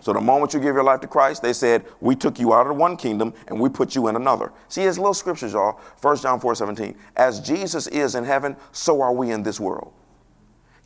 [0.00, 2.66] So the moment you give your life to Christ, they said, We took you out
[2.66, 4.52] of one kingdom and we put you in another.
[4.68, 5.78] See, it's little scriptures, y'all.
[6.00, 6.96] 1 John 4 17.
[7.16, 9.92] As Jesus is in heaven, so are we in this world.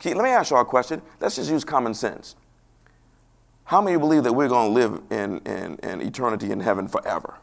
[0.03, 1.01] Let me ask y'all a question.
[1.19, 2.35] Let's just use common sense.
[3.63, 7.39] How many believe that we're going to live in, in, in eternity in heaven forever?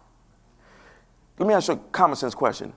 [1.38, 2.72] Let me ask you a common sense question.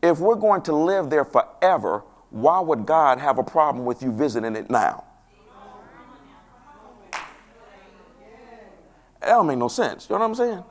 [0.00, 4.12] If we're going to live there forever, why would God have a problem with you
[4.12, 5.04] visiting it now?
[9.20, 10.08] That don't make no sense.
[10.08, 10.64] You know what I'm saying?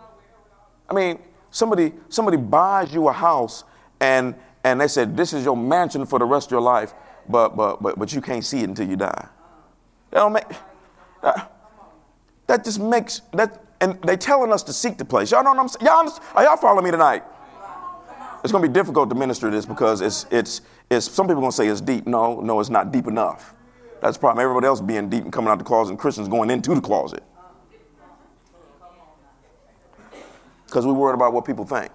[0.90, 1.20] I mean,
[1.52, 3.64] somebody somebody buys you a house
[4.00, 6.94] and and they said this is your mansion for the rest of your life,
[7.28, 9.28] but but but but you can't see it until you die.
[10.12, 10.48] That don't make
[11.22, 11.52] that,
[12.48, 15.32] that just makes that and they telling us to seek the place.
[15.32, 15.86] Y'all know what I'm saying?
[15.86, 17.24] Y'all, are y'all following me tonight?
[18.44, 21.68] It's gonna be difficult to minister this because it's it's it's some people gonna say
[21.68, 22.08] it's deep.
[22.08, 23.54] No, no, it's not deep enough.
[24.02, 24.44] That's the problem.
[24.44, 27.24] Everybody else being deep and coming out the closet, and Christians going into the closet.
[30.68, 31.92] Because we're worried about what people think.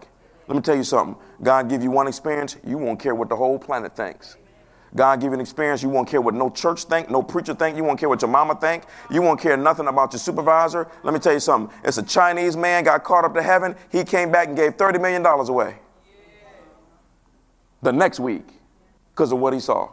[0.49, 1.17] Let me tell you something.
[1.43, 4.37] God give you one experience, you won't care what the whole planet thinks.
[4.95, 7.77] God give you an experience, you won't care what no church think, no preacher think,
[7.77, 10.89] you won't care what your mama think, you won't care nothing about your supervisor.
[11.03, 11.75] Let me tell you something.
[11.85, 15.01] It's a Chinese man got caught up to heaven, he came back and gave $30
[15.01, 15.77] million away.
[17.81, 18.47] The next week,
[19.15, 19.91] because of what he saw.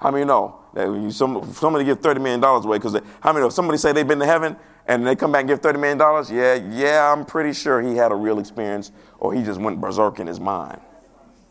[0.00, 3.78] How many know that some, somebody give $30 million away because how many know somebody
[3.78, 4.56] say they've been to heaven
[4.86, 5.98] and they come back and give $30 million,
[6.32, 10.20] yeah, yeah, I'm pretty sure he had a real experience or he just went berserk
[10.20, 10.80] in his mind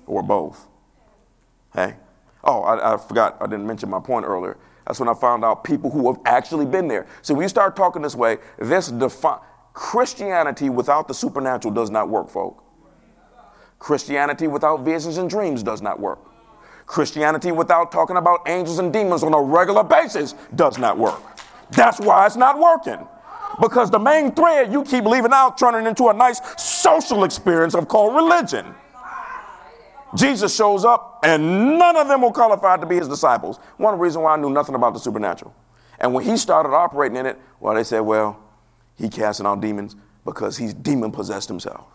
[0.06, 0.68] or both.
[1.74, 1.96] Hey?
[2.44, 4.58] Oh, I, I forgot, I didn't mention my point earlier.
[4.86, 7.06] That's when I found out people who have actually been there.
[7.22, 9.42] So when you start talking this way, this defi-
[9.74, 12.64] Christianity without the supernatural does not work, folk.
[13.80, 16.20] Christianity without visions and dreams does not work.
[16.88, 21.22] Christianity without talking about angels and demons on a regular basis does not work.
[21.70, 23.06] That's why it's not working
[23.62, 27.88] because the main thread you keep leaving out turning into a nice social experience of
[27.88, 28.74] called religion.
[30.16, 33.58] Jesus shows up and none of them were qualified to be his disciples.
[33.78, 35.54] One reason why I knew nothing about the supernatural.
[36.00, 38.40] And when he started operating in it, well, they said, well,
[38.96, 41.86] he casting out demons because he's demon possessed himself.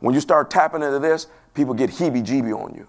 [0.00, 2.88] When you start tapping into this, people get heebie jeebie on you.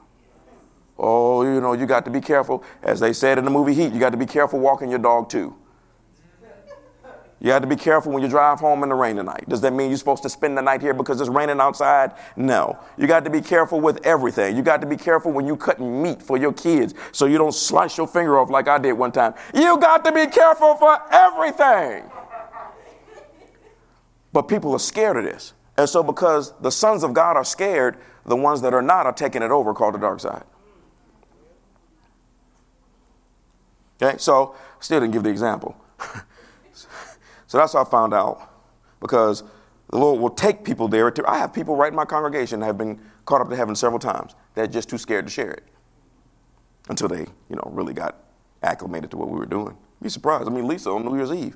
[1.00, 2.64] Oh, you know, you got to be careful.
[2.82, 5.30] As they said in the movie Heat, you got to be careful walking your dog
[5.30, 5.56] too.
[7.40, 9.48] You have to be careful when you drive home in the rain tonight.
[9.48, 12.14] Does that mean you're supposed to spend the night here because it's raining outside?
[12.36, 12.80] No.
[12.98, 14.58] You got to be careful with everything.
[14.58, 17.54] You got to be careful when you cutting meat for your kids so you don't
[17.54, 19.36] slice your finger off like I did one time.
[19.54, 22.10] You got to be careful for everything.
[24.34, 25.54] But people are scared of this.
[25.78, 29.14] And so because the sons of God are scared, the ones that are not are
[29.14, 30.44] taking it over called the dark side.
[34.02, 35.76] Okay, so still didn't give the example.
[37.50, 38.52] So that's how I found out
[39.00, 39.44] because
[39.90, 41.12] The Lord will take people there.
[41.28, 44.00] I have people right in my congregation that have been caught up to heaven several
[44.00, 44.36] times.
[44.54, 45.64] They're just too scared to share it
[46.90, 48.16] until they, you know, really got
[48.64, 49.78] acclimated to what we were doing.
[50.02, 50.48] Be surprised.
[50.48, 51.56] I mean, Lisa on New Year's Eve,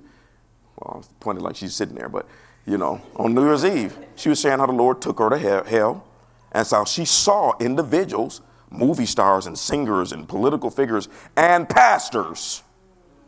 [0.77, 2.25] well, I was pointing like she's sitting there, but
[2.65, 5.37] you know, on New Year's Eve, she was saying how the Lord took her to
[5.37, 6.05] hell,
[6.53, 12.63] and so she saw individuals, movie stars and singers and political figures and pastors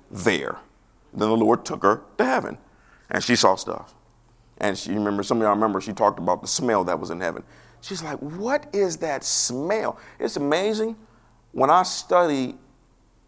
[0.10, 0.58] there.
[1.14, 2.58] Then the Lord took her to heaven,
[3.10, 3.94] and she saw stuff.
[4.58, 7.20] And she remember some of y'all remember she talked about the smell that was in
[7.20, 7.44] heaven.
[7.82, 10.96] She's like, "What is that smell?" It's amazing
[11.54, 12.56] when I study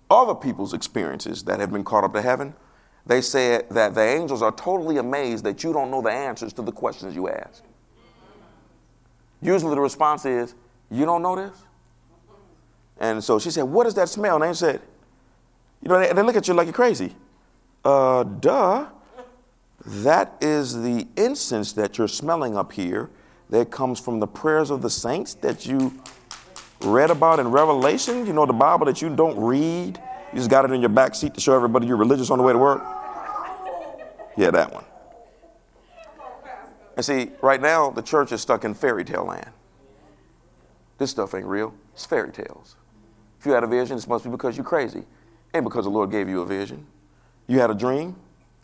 [0.09, 2.53] other people's experiences that have been caught up to heaven,
[3.05, 6.61] they said that the angels are totally amazed that you don't know the answers to
[6.61, 7.63] the questions you ask.
[9.41, 10.55] Usually the response is,
[10.89, 11.64] You don't know this?
[12.99, 14.35] And so she said, What does that smell?
[14.35, 14.81] And I said,
[15.81, 17.15] You know, they, they look at you like you're crazy.
[17.83, 18.87] Uh, duh.
[19.85, 23.11] That is the incense that you're smelling up here
[23.49, 25.93] that comes from the prayers of the saints that you
[26.81, 29.99] read about in Revelation, you know, the Bible that you don't read,
[30.31, 32.43] you just got it in your back seat to show everybody you're religious on the
[32.43, 32.83] way to work?
[34.37, 34.83] Yeah, that one.
[36.95, 39.51] And see, right now, the church is stuck in fairy tale land.
[40.97, 42.75] This stuff ain't real, it's fairy tales.
[43.45, 45.03] You had a vision, it must be because you're crazy,
[45.53, 46.85] ain't because the Lord gave you a vision.
[47.47, 48.15] You had a dream,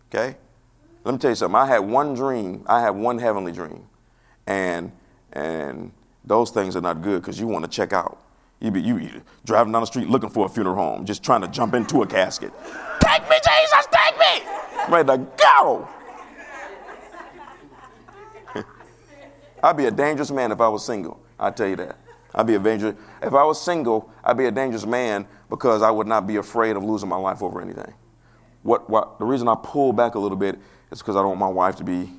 [0.09, 0.35] okay?
[1.03, 1.55] Let me tell you something.
[1.55, 3.87] I had one dream, I had one heavenly dream.
[4.47, 4.91] And,
[5.33, 5.91] and,
[6.23, 8.19] those things are not good because you want to check out.
[8.59, 11.47] You be, you driving down the street looking for a funeral home, just trying to
[11.47, 12.53] jump into a casket.
[12.99, 14.47] Take me, Jesus, take me!
[14.87, 15.87] Ready to go.
[19.63, 21.19] I'd be a dangerous man if I was single.
[21.39, 21.97] I tell you that.
[22.33, 22.95] I'd be a dangerous.
[23.21, 26.75] If I was single, I'd be a dangerous man because I would not be afraid
[26.75, 27.93] of losing my life over anything.
[28.63, 30.59] What, what the reason I pull back a little bit
[30.91, 32.11] is because I don't want my wife to be,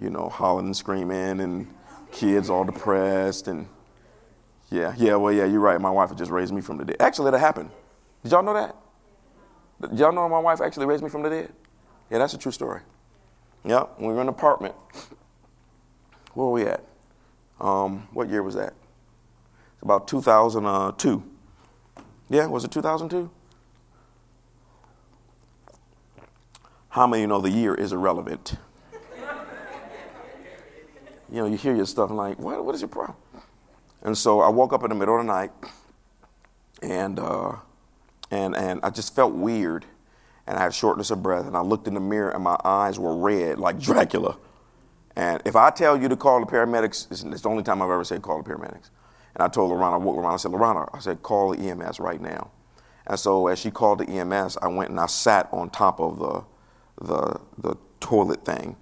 [0.00, 1.72] you know, hollering and screaming and
[2.12, 3.68] kids all depressed and
[4.70, 5.80] yeah, yeah, well, yeah, you're right.
[5.80, 6.96] My wife just raised me from the dead.
[6.98, 7.70] Actually, that happened.
[8.22, 8.74] Did y'all know that?
[9.80, 11.52] Did y'all know my wife actually raised me from the dead?
[12.10, 12.80] Yeah, that's a true story.
[13.64, 14.74] Yeah, we were in an apartment.
[16.34, 16.84] Where were we at?
[17.60, 18.74] Um, what year was that?
[19.86, 21.22] About 2002.
[22.28, 23.30] Yeah, was it 2002?
[26.88, 28.56] How many you know the year is irrelevant?
[31.30, 33.16] you know, you hear your stuff and like, what, what is your problem?
[34.02, 35.52] And so I woke up in the middle of the night
[36.82, 37.52] and, uh,
[38.32, 39.84] and, and I just felt weird
[40.48, 42.98] and I had shortness of breath and I looked in the mirror and my eyes
[42.98, 44.36] were red like Dracula.
[45.14, 47.90] And if I tell you to call the paramedics, it's, it's the only time I've
[47.90, 48.90] ever said call the paramedics.
[49.36, 52.00] And I told Lorana, I woke Lorana, I said, Lorana, I said, call the EMS
[52.00, 52.52] right now.
[53.06, 56.20] And so as she called the EMS, I went and I sat on top of
[56.20, 56.44] the,
[57.06, 58.76] the, the toilet thing.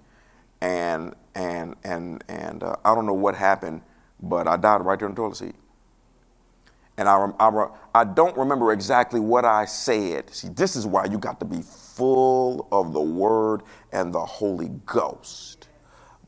[0.61, 3.83] And and and and uh, I don't know what happened,
[4.21, 5.55] but I died right there in the toilet seat.
[6.97, 7.49] And I, I,
[7.95, 10.33] I don't remember exactly what I said.
[10.33, 13.63] See, this is why you got to be full of the Word
[13.93, 15.69] and the Holy Ghost.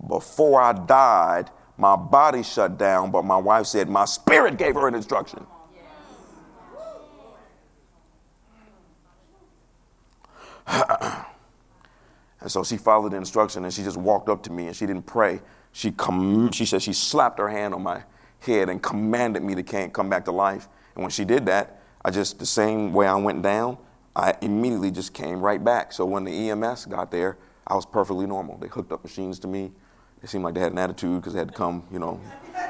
[0.07, 4.87] Before I died, my body shut down, but my wife said my spirit gave her
[4.87, 5.45] an instruction.
[12.39, 14.85] And so she followed the instruction and she just walked up to me and she
[14.85, 15.41] didn't pray.
[15.71, 18.03] She, com- she said she slapped her hand on my
[18.39, 20.69] head and commanded me to can't come back to life.
[20.95, 23.77] And when she did that, I just, the same way I went down,
[24.15, 25.91] I immediately just came right back.
[25.91, 28.57] So when the EMS got there, I was perfectly normal.
[28.57, 29.71] They hooked up machines to me.
[30.23, 32.19] It seemed like they had an attitude because they had to come, you know,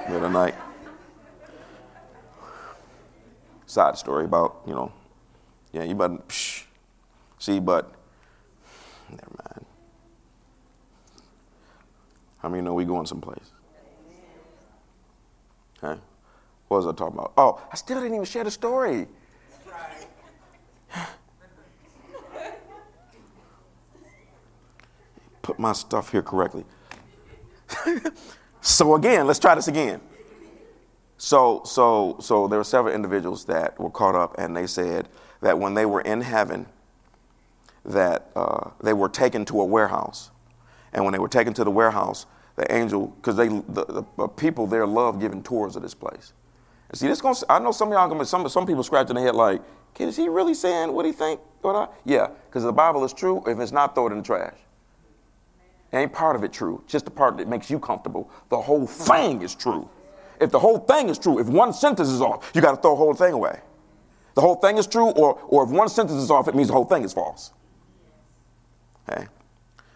[0.08, 0.56] middle of the night.
[3.66, 4.92] Side story about, you know,
[5.74, 6.64] yeah, you better, psh.
[7.38, 7.94] see, but
[9.10, 9.66] never mind.
[12.40, 13.52] How many know we going someplace?
[15.82, 15.98] Huh?
[16.68, 17.34] What was I talking about?
[17.38, 19.08] Oh, I still didn't even share the story.
[25.42, 26.65] Put my stuff here correctly.
[28.62, 30.02] so again, let's try this again.
[31.18, 35.10] So, so, so there were several individuals that were caught up, and they said
[35.42, 36.68] that when they were in heaven,
[37.84, 40.30] that uh, they were taken to a warehouse.
[40.94, 44.68] And when they were taken to the warehouse, the angel, because they the, the, people
[44.68, 46.34] there love giving tours of this place.
[46.90, 49.26] And see, this going I know some of y'all, gonna, some some people scratching their
[49.26, 49.62] head like,
[50.00, 51.40] is he really saying what he think?
[51.62, 51.88] What I?
[52.06, 53.44] Yeah, because the Bible is true.
[53.48, 54.58] If it's not, throw it in the trash.
[55.94, 58.29] Ain't part of it true, just the part that makes you comfortable.
[58.50, 59.90] The whole thing is true.
[60.40, 62.92] If the whole thing is true, if one sentence is off, you got to throw
[62.92, 63.62] the whole thing away.
[64.35, 66.73] The whole thing is true, or, or if one sentence is off, it means the
[66.73, 67.54] whole thing is false.
[69.10, 69.27] Okay?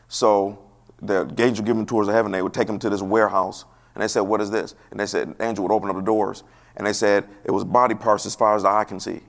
[0.07, 0.57] So
[1.01, 2.31] the angel give them tours of heaven.
[2.31, 5.05] They would take them to this warehouse, and they said, "What is this?" And they
[5.05, 6.43] said, the angel would open up the doors,
[6.75, 9.21] and they said it was body parts as far as the eye can see.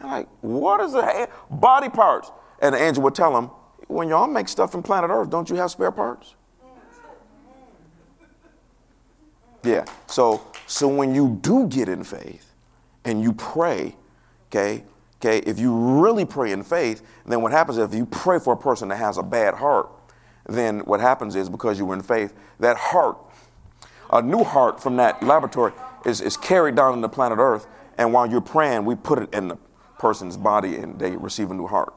[0.00, 1.30] I'm like, what is it?
[1.50, 2.30] Body parts.
[2.60, 3.50] And the angel would tell them,
[3.88, 6.34] when y'all make stuff from planet Earth, don't you have spare parts?
[9.62, 9.84] Yeah.
[10.06, 12.52] So so when you do get in faith
[13.04, 13.96] and you pray,
[14.50, 14.84] okay,
[15.20, 18.56] okay, if you really pray in faith, then what happens if you pray for a
[18.56, 19.88] person that has a bad heart,
[20.48, 23.16] then what happens is because you were in faith, that heart,
[24.12, 25.72] a new heart from that laboratory
[26.04, 27.66] is, is carried down into planet Earth.
[27.98, 29.56] And while you're praying, we put it in the
[29.98, 31.94] person's body and they receive a new heart.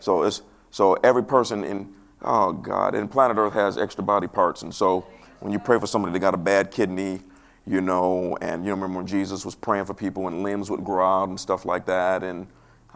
[0.00, 0.42] So it's
[0.76, 4.60] so every person in oh God, and planet Earth has extra body parts.
[4.60, 5.06] And so
[5.40, 7.20] when you pray for somebody that got a bad kidney,
[7.66, 11.22] you know, and you remember when Jesus was praying for people and limbs would grow
[11.22, 12.22] out and stuff like that.
[12.22, 12.46] And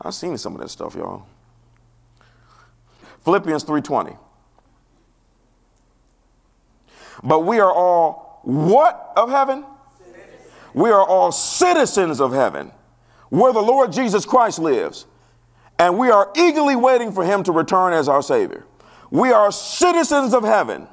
[0.02, 1.24] I've seen some of that stuff, y'all.
[3.24, 4.18] Philippians 3:20.
[7.22, 9.64] But we are all what of heaven?
[10.74, 12.72] We are all citizens of heaven,
[13.30, 15.06] where the Lord Jesus Christ lives.
[15.80, 18.66] And we are eagerly waiting for him to return as our Savior.
[19.10, 20.86] We are citizens of heaven.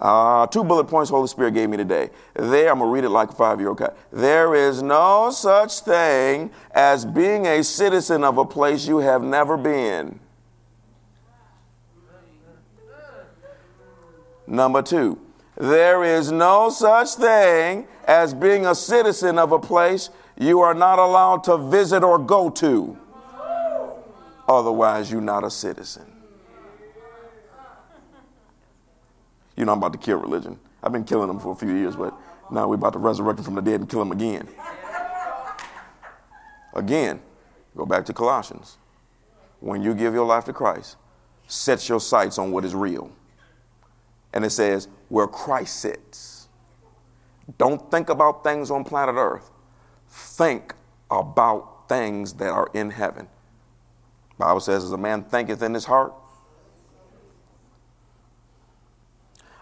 [0.00, 2.10] Uh, two bullet points Holy Spirit gave me today.
[2.34, 3.82] There, I'm going to read it like a five year old.
[4.12, 9.56] There is no such thing as being a citizen of a place you have never
[9.56, 10.20] been.
[14.46, 15.18] Number two,
[15.56, 21.00] there is no such thing as being a citizen of a place you are not
[21.00, 22.96] allowed to visit or go to.
[24.48, 26.10] Otherwise, you're not a citizen.
[29.56, 30.58] You know, I'm about to kill religion.
[30.82, 32.14] I've been killing them for a few years, but
[32.50, 34.48] now we're about to resurrect them from the dead and kill them again.
[36.74, 37.20] Again,
[37.76, 38.78] go back to Colossians.
[39.60, 40.96] When you give your life to Christ,
[41.46, 43.12] set your sights on what is real.
[44.32, 46.48] And it says, where Christ sits.
[47.58, 49.50] Don't think about things on planet Earth.
[50.08, 50.74] Think
[51.10, 53.28] about things that are in heaven.
[54.42, 56.12] Bible says, as a man thinketh in his heart,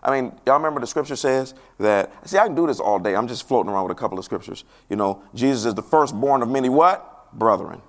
[0.03, 3.15] I mean, y'all remember the scripture says that, see, I can do this all day.
[3.15, 4.65] I'm just floating around with a couple of scriptures.
[4.89, 7.31] You know, Jesus is the firstborn of many what?
[7.39, 7.83] Brethren.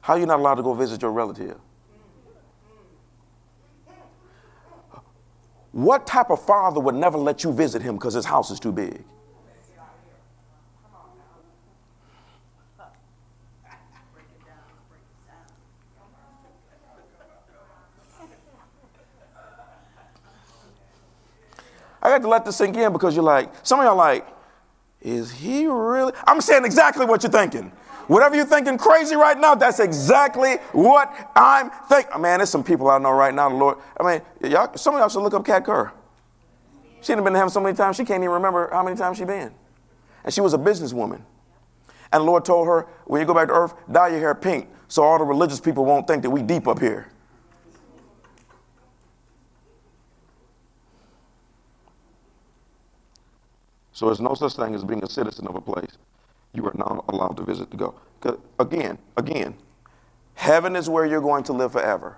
[0.00, 1.58] How are you not allowed to go visit your relative?
[5.70, 8.72] What type of father would never let you visit him because his house is too
[8.72, 9.04] big?
[22.08, 24.26] I got to let this sink in because you're like, some of y'all like,
[25.00, 26.12] is he really?
[26.26, 27.70] I'm saying exactly what you're thinking.
[28.06, 32.12] Whatever you're thinking crazy right now, that's exactly what I'm thinking.
[32.14, 33.78] Oh, man, there's some people I know right now, the Lord.
[34.00, 35.92] I mean, y'all, some of y'all should look up Kat Kerr.
[37.02, 39.18] She had been to heaven so many times, she can't even remember how many times
[39.18, 39.52] she been.
[40.24, 41.20] And she was a businesswoman.
[42.10, 44.68] And the Lord told her, when you go back to earth, dye your hair pink
[44.88, 47.08] so all the religious people won't think that we deep up here.
[53.98, 55.98] So there's no such thing as being a citizen of a place
[56.52, 57.96] you are not allowed to visit to go.
[58.60, 59.56] Again, again,
[60.34, 62.16] heaven is where you're going to live forever.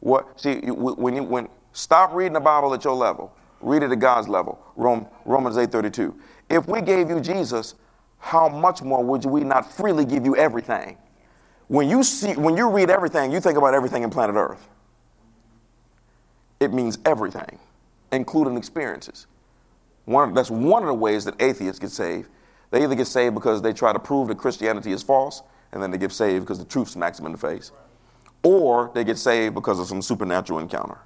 [0.00, 0.40] What?
[0.40, 4.26] See, when you when stop reading the Bible at your level, read it at God's
[4.26, 4.58] level.
[4.74, 6.14] Rome, Romans 8:32.
[6.48, 7.74] If we gave you Jesus,
[8.18, 10.96] how much more would we not freely give you everything?
[11.68, 14.66] When you see, when you read everything, you think about everything in planet Earth.
[16.58, 17.58] It means everything,
[18.12, 19.26] including experiences.
[20.04, 22.28] One, that's one of the ways that atheists get saved.
[22.70, 25.42] They either get saved because they try to prove that Christianity is false,
[25.72, 27.72] and then they get saved because the truth smacks them in the face,
[28.42, 30.98] or they get saved because of some supernatural encounter.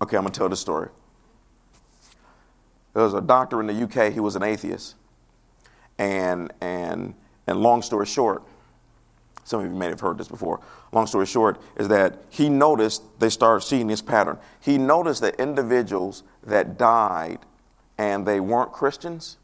[0.00, 0.88] Okay, I'm gonna tell this story.
[2.94, 4.12] There was a doctor in the UK.
[4.12, 4.96] He was an atheist,
[5.98, 7.14] and and
[7.46, 8.42] and long story short,
[9.44, 10.60] some of you may have heard this before.
[10.92, 14.38] Long story short, is that he noticed they started seeing this pattern.
[14.60, 17.38] He noticed that individuals that died
[17.98, 19.38] and they weren't Christians,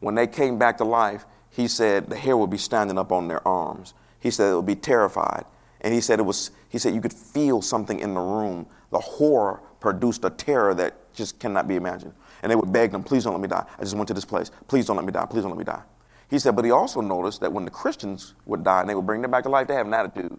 [0.00, 3.28] when they came back to life, he said the hair would be standing up on
[3.28, 3.94] their arms.
[4.20, 5.44] He said it would be terrified.
[5.80, 8.66] And he said it was, he said you could feel something in the room.
[8.90, 12.12] The horror produced a terror that just cannot be imagined.
[12.42, 13.64] And they would beg them, please don't let me die.
[13.78, 14.50] I just went to this place.
[14.68, 15.26] Please don't let me die.
[15.26, 15.82] Please don't let me die.
[16.28, 19.06] He said, but he also noticed that when the Christians would die and they would
[19.06, 20.38] bring them back to life, they have an attitude.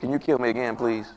[0.00, 1.12] Can you kill me again, please?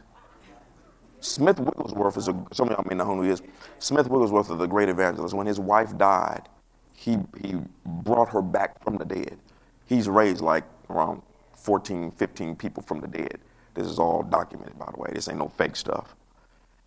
[1.20, 3.44] Smith Wigglesworth is a, some of y'all may know who he is.
[3.78, 5.36] Smith Wigglesworth is the great evangelist.
[5.36, 6.50] When his wife died,
[6.96, 9.38] he, he brought her back from the dead.
[9.86, 11.22] He's raised like around
[11.56, 13.40] 14, 15 people from the dead.
[13.76, 15.12] This is all documented, by the way.
[15.14, 16.16] This ain't no fake stuff.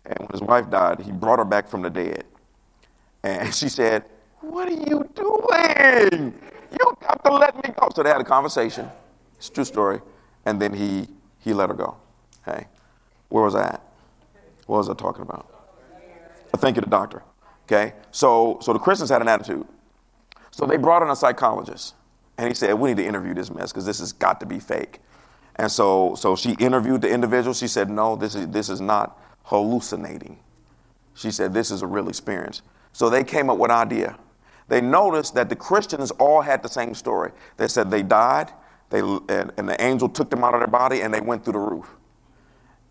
[0.05, 2.25] And when his wife died, he brought her back from the dead.
[3.23, 4.03] And she said,
[4.49, 6.33] What are you doing?
[6.71, 7.89] You got to let me go.
[7.93, 8.89] So they had a conversation.
[9.37, 10.01] It's a true story.
[10.45, 11.07] And then he,
[11.39, 11.97] he let her go.
[12.45, 12.67] Hey,
[13.29, 13.81] where was I at?
[14.67, 15.51] What was I talking about?
[16.57, 17.23] Thank you, the doctor.
[17.63, 19.67] Okay, so so the Christians had an attitude.
[20.51, 21.95] So they brought in a psychologist,
[22.37, 24.59] and he said, "We need to interview this mess because this has got to be
[24.59, 25.01] fake."
[25.55, 27.53] And so so she interviewed the individual.
[27.53, 30.39] She said, "No, this is this is not hallucinating."
[31.13, 32.61] She said, "This is a real experience."
[32.93, 34.17] So they came up with an idea.
[34.67, 37.31] They noticed that the Christians all had the same story.
[37.57, 38.51] They said they died,
[38.89, 41.53] they, and, and the angel took them out of their body, and they went through
[41.53, 41.87] the roof.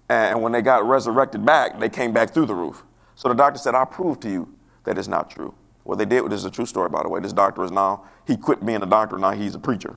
[0.09, 2.85] And when they got resurrected back, they came back through the roof.
[3.15, 4.55] So the doctor said, I'll prove to you
[4.85, 5.55] that it's not true.
[5.85, 7.21] What they did, this is a true story, by the way.
[7.21, 9.97] This doctor is now, he quit being a doctor, now he's a preacher.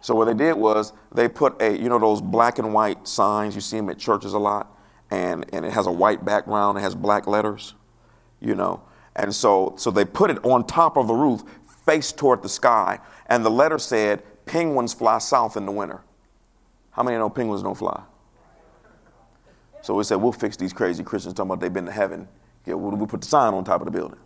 [0.00, 3.54] So what they did was they put a, you know, those black and white signs,
[3.54, 4.72] you see them at churches a lot,
[5.10, 7.74] and, and it has a white background, it has black letters,
[8.40, 8.82] you know.
[9.18, 11.42] And so, so they put it on top of the roof,
[11.84, 16.00] face toward the sky, and the letter said, penguins fly south in the winter.
[16.92, 18.02] How many know penguins don't fly?
[19.82, 22.28] So we said, we'll fix these crazy Christians talking about they've been to heaven.
[22.64, 24.18] Yeah, we'll, we'll put the sign on top of the building.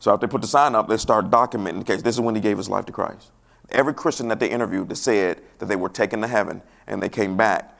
[0.00, 2.02] So after they put the sign up, they start documenting the case.
[2.02, 3.30] This is when he gave his life to Christ.
[3.70, 7.08] Every Christian that they interviewed that said that they were taken to heaven and they
[7.08, 7.73] came back,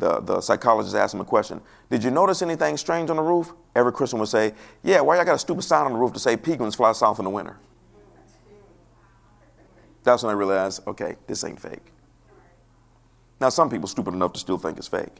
[0.00, 1.60] the, the psychologist asked him a question.
[1.90, 3.52] Did you notice anything strange on the roof?
[3.76, 6.18] Every Christian would say, Yeah, why y'all got a stupid sign on the roof to
[6.18, 7.58] say penguins fly south in the winter?
[10.02, 11.92] That's when I realized, okay, this ain't fake.
[13.40, 15.16] Now, some people stupid enough to still think it's fake.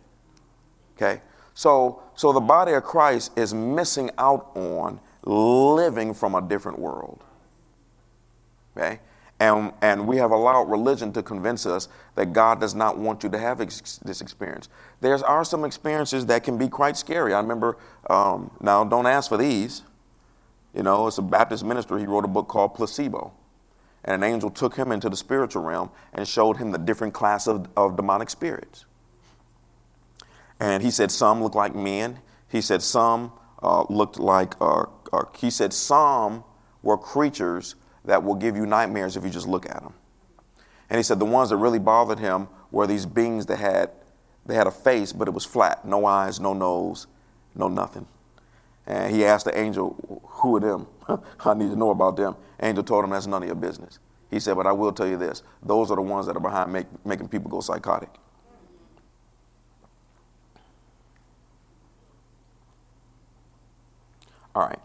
[0.96, 1.20] Okay?
[1.54, 7.22] So, so the body of Christ is missing out on living from a different world.
[8.76, 9.00] Okay?
[9.40, 13.30] And, and we have allowed religion to convince us that God does not want you
[13.30, 14.68] to have ex- this experience.
[15.00, 17.32] There are some experiences that can be quite scary.
[17.32, 17.78] I remember,
[18.10, 19.82] um, now don't ask for these.
[20.74, 21.98] You know, it's a Baptist minister.
[21.98, 23.32] He wrote a book called Placebo.
[24.04, 27.46] And an angel took him into the spiritual realm and showed him the different class
[27.46, 28.84] of, of demonic spirits.
[30.58, 32.18] And he said some looked like men.
[32.48, 33.32] He said some
[33.62, 36.44] uh, looked like, uh, uh, he said some
[36.82, 37.74] were creatures
[38.04, 39.94] that will give you nightmares if you just look at them.
[40.88, 43.90] And he said the ones that really bothered him were these beings that had
[44.46, 47.06] they had a face, but it was flat, no eyes, no nose,
[47.54, 48.06] no nothing.
[48.86, 50.86] And he asked the angel, "Who are them?
[51.40, 53.98] I need to know about them." Angel told him, "That's none of your business."
[54.30, 56.72] He said, "But I will tell you this: those are the ones that are behind
[56.72, 58.10] make, making people go psychotic."
[64.54, 64.80] All right,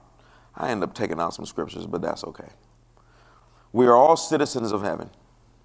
[0.55, 2.49] I end up taking out some scriptures, but that's okay.
[3.76, 5.09] We are all citizens of heaven.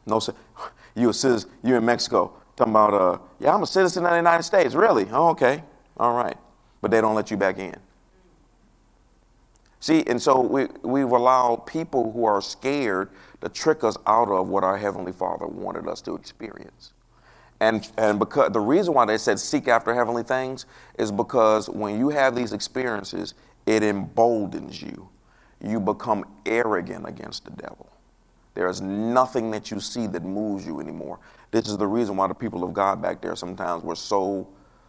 [0.04, 0.20] No,
[0.96, 4.16] you a citizen, you in Mexico, talking about, uh, yeah, I'm a citizen of the
[4.16, 4.74] United States.
[4.74, 5.06] Really?
[5.12, 5.62] Oh, okay.
[5.96, 6.36] All right.
[6.82, 7.76] But they don't let you back in.
[9.78, 13.10] See, and so we, we've allowed people who are scared
[13.42, 16.92] to trick us out of what our Heavenly Father wanted us to experience.
[17.60, 20.66] And, and because the reason why they said seek after heavenly things
[20.98, 23.34] is because when you have these experiences,
[23.66, 25.08] it emboldens you.
[25.62, 27.88] You become arrogant against the devil.
[28.60, 31.18] There is nothing that you see that moves you anymore.
[31.50, 34.48] This is the reason why the people of God back there sometimes were so,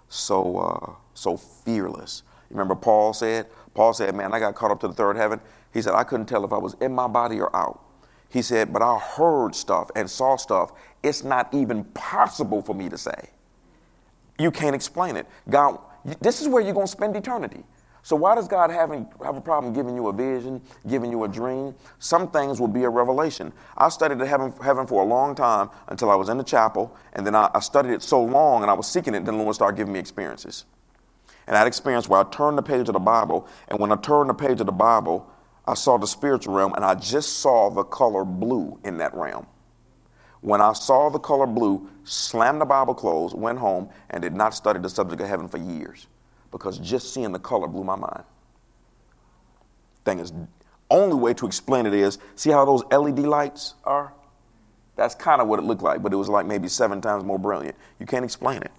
[0.09, 2.24] so, uh, so fearless.
[2.49, 3.47] Remember Paul said?
[3.74, 5.39] Paul said, "Man, I got caught up to the third heaven."
[5.74, 7.80] He said, "I couldn't tell if I was in my body or out."
[8.28, 10.74] He said, "But I heard stuff and saw stuff.
[11.01, 13.30] It's not even possible for me to say.
[14.38, 15.28] You can't explain it.
[15.49, 15.80] God,
[16.19, 17.63] this is where you're going to spend eternity."
[18.04, 21.28] So why does God having, have a problem giving you a vision, giving you a
[21.28, 21.76] dream?
[21.99, 23.54] Some things will be a revelation.
[23.78, 27.26] I studied heaven, heaven for a long time until I was in the chapel, and
[27.26, 29.56] then I, I studied it so long and I was seeking it, then the Lord
[29.56, 30.66] started giving me experiences.
[31.45, 34.30] And that experience where I turned the page of the Bible, and when I turned
[34.30, 35.30] the page of the Bible,
[35.68, 39.45] I saw the spiritual realm, and I just saw the color blue in that realm.
[40.41, 44.56] When I saw the color blue, slammed the Bible closed, went home, and did not
[44.56, 46.08] study the subject of heaven for years
[46.52, 48.24] because just seeing the color blew my mind.
[50.04, 50.34] Thing is,
[50.89, 54.14] only way to explain it is see how those LED lights are?
[54.95, 57.39] That's kind of what it looked like, but it was like maybe seven times more
[57.39, 57.76] brilliant.
[57.99, 58.72] You can't explain it.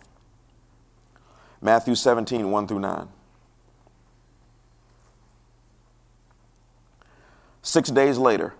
[1.60, 3.08] Matthew 17, 1 through 9.
[7.62, 8.54] Six days later,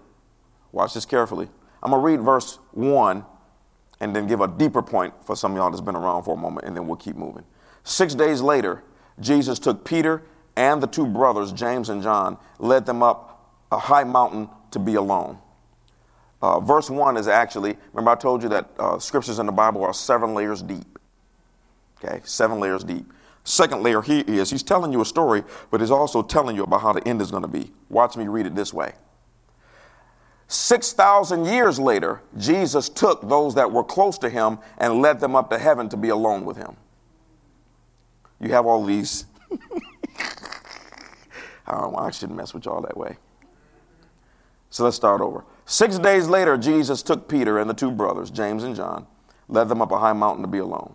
[0.71, 1.49] watch this carefully.
[1.83, 3.25] I'm going to read verse 1
[4.01, 6.37] and then give a deeper point for some of y'all that's been around for a
[6.37, 7.45] moment, and then we'll keep moving.
[7.85, 8.83] Six days later,
[9.21, 10.23] Jesus took Peter
[10.57, 14.95] and the two brothers, James and John, led them up a high mountain to be
[14.95, 15.39] alone.
[16.41, 19.85] Uh, verse 1 is actually, remember I told you that uh, scriptures in the Bible
[19.85, 20.99] are seven layers deep.
[22.03, 23.11] Okay, seven layers deep.
[23.45, 26.81] Second layer here is he's telling you a story, but he's also telling you about
[26.81, 27.73] how the end is going to be.
[27.89, 28.93] Watch me read it this way.
[30.49, 35.49] 6,000 years later, Jesus took those that were close to him and led them up
[35.51, 36.77] to heaven to be alone with him.
[38.43, 39.25] You have all these.
[41.67, 43.17] I shouldn't mess with y'all that way.
[44.71, 45.45] So let's start over.
[45.65, 49.07] Six days later, Jesus took Peter and the two brothers, James and John,
[49.49, 50.95] led them up a high mountain to be alone.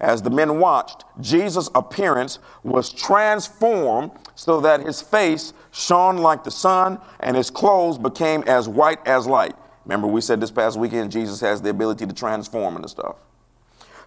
[0.00, 6.50] As the men watched, Jesus' appearance was transformed so that his face shone like the
[6.50, 9.54] sun and his clothes became as white as light.
[9.84, 13.16] Remember, we said this past weekend, Jesus has the ability to transform and stuff.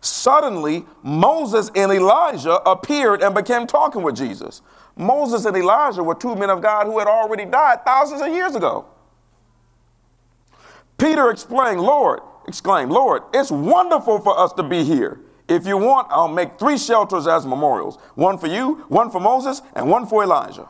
[0.02, 4.62] Suddenly, Moses and Elijah appeared and began talking with Jesus.
[4.95, 8.56] Moses and Elijah were two men of God who had already died thousands of years
[8.56, 8.86] ago.
[10.98, 15.20] Peter explained, Lord, exclaimed, Lord, it's wonderful for us to be here.
[15.48, 19.62] If you want, I'll make three shelters as memorials one for you, one for Moses,
[19.76, 20.68] and one for Elijah.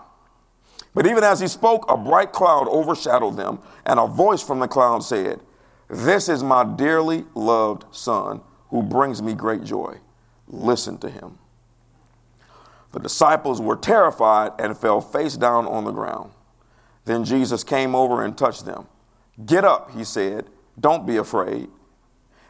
[0.94, 4.68] But even as he spoke, a bright cloud overshadowed them, and a voice from the
[4.68, 5.42] cloud said,
[5.90, 9.98] This is my dearly loved son who brings me great joy.
[10.48, 11.38] Listen to him.
[12.92, 16.32] The disciples were terrified and fell face down on the ground.
[17.06, 18.88] Then Jesus came over and touched them.
[19.46, 20.48] Get up, he said.
[20.80, 21.70] Don't be afraid.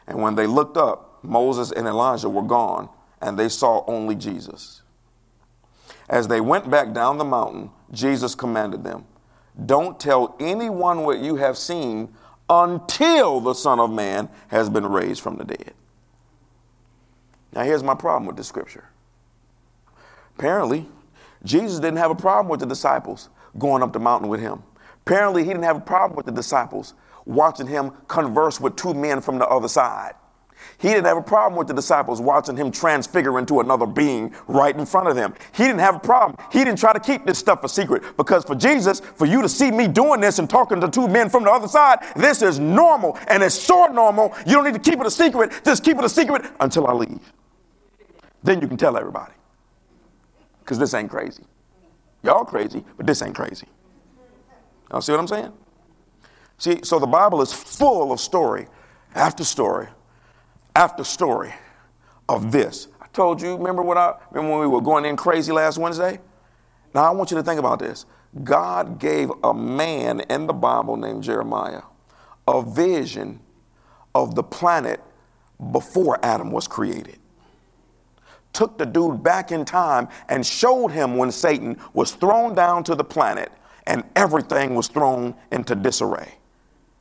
[0.06, 2.88] And when they looked up, Moses and Elijah were gone,
[3.20, 4.82] and they saw only Jesus.
[6.08, 9.04] As they went back down the mountain, Jesus commanded them,
[9.66, 12.14] Don't tell anyone what you have seen
[12.48, 15.74] until the Son of Man has been raised from the dead.
[17.52, 18.88] Now, here's my problem with this scripture.
[20.38, 20.86] Apparently,
[21.44, 23.28] Jesus didn't have a problem with the disciples
[23.58, 24.62] going up the mountain with him.
[25.06, 26.94] Apparently, he didn't have a problem with the disciples
[27.24, 30.14] watching him converse with two men from the other side.
[30.80, 34.76] He didn't have a problem with the disciples watching him transfigure into another being right
[34.76, 35.34] in front of them.
[35.52, 36.38] He didn't have a problem.
[36.52, 39.48] He didn't try to keep this stuff a secret because for Jesus, for you to
[39.48, 42.60] see me doing this and talking to two men from the other side, this is
[42.60, 44.32] normal and it's so normal.
[44.46, 45.62] You don't need to keep it a secret.
[45.64, 47.32] Just keep it a secret until I leave.
[48.44, 49.32] Then you can tell everybody
[50.60, 51.42] because this ain't crazy.
[52.22, 53.66] Y'all crazy, but this ain't crazy.
[54.92, 55.52] Y'all see what I'm saying?
[56.56, 58.68] See, so the Bible is full of story
[59.16, 59.88] after story
[60.78, 61.52] after story
[62.28, 62.86] of this.
[63.02, 66.20] I told you, remember what I remember when we were going in crazy last Wednesday?
[66.94, 68.06] Now I want you to think about this.
[68.44, 71.82] God gave a man in the Bible named Jeremiah
[72.46, 73.40] a vision
[74.14, 75.00] of the planet
[75.72, 77.18] before Adam was created.
[78.52, 82.94] Took the dude back in time and showed him when Satan was thrown down to
[82.94, 83.50] the planet
[83.88, 86.34] and everything was thrown into disarray.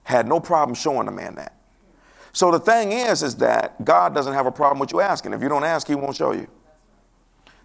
[0.02, 1.57] Had no problem showing the man that.
[2.38, 5.34] So the thing is, is that God doesn't have a problem with you asking.
[5.34, 6.48] If you don't ask, He won't show you.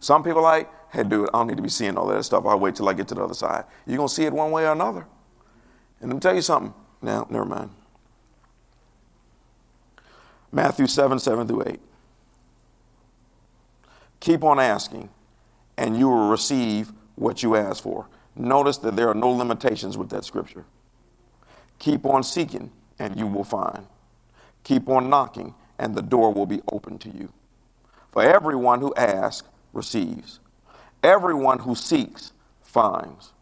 [0.00, 2.46] Some people like, hey, dude, I don't need to be seeing all that stuff.
[2.46, 3.64] I'll wait till I get to the other side.
[3.86, 5.06] You're going to see it one way or another.
[6.00, 6.72] And let me tell you something.
[7.02, 7.68] Now, never mind.
[10.50, 11.80] Matthew 7, 7 through 8.
[14.20, 15.10] Keep on asking,
[15.76, 18.08] and you will receive what you ask for.
[18.34, 20.64] Notice that there are no limitations with that scripture.
[21.78, 23.86] Keep on seeking, and you will find.
[24.64, 27.32] Keep on knocking, and the door will be open to you.
[28.10, 30.40] For everyone who asks receives,
[31.02, 32.32] everyone who seeks
[32.62, 33.32] finds,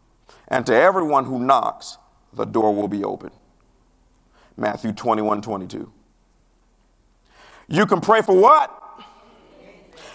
[0.47, 1.97] and to everyone who knocks,
[2.33, 3.31] the door will be open.
[4.57, 5.91] Matthew 21 22.
[7.67, 8.77] You can pray for what?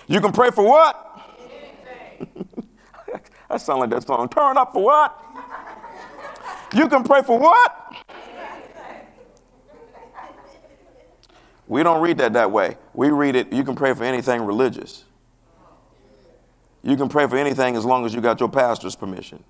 [0.07, 1.03] You can pray for what?
[3.49, 4.29] that sounds like that song.
[4.29, 5.23] Turn up for what?
[6.75, 7.86] You can pray for what?
[11.69, 12.77] We don't read that that way.
[12.95, 15.05] We read it, you can pray for anything religious.
[16.83, 19.43] You can pray for anything as long as you got your pastor's permission.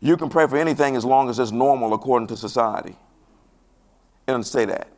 [0.00, 2.94] You can pray for anything as long as it's normal according to society.
[4.26, 4.88] It doesn't say that.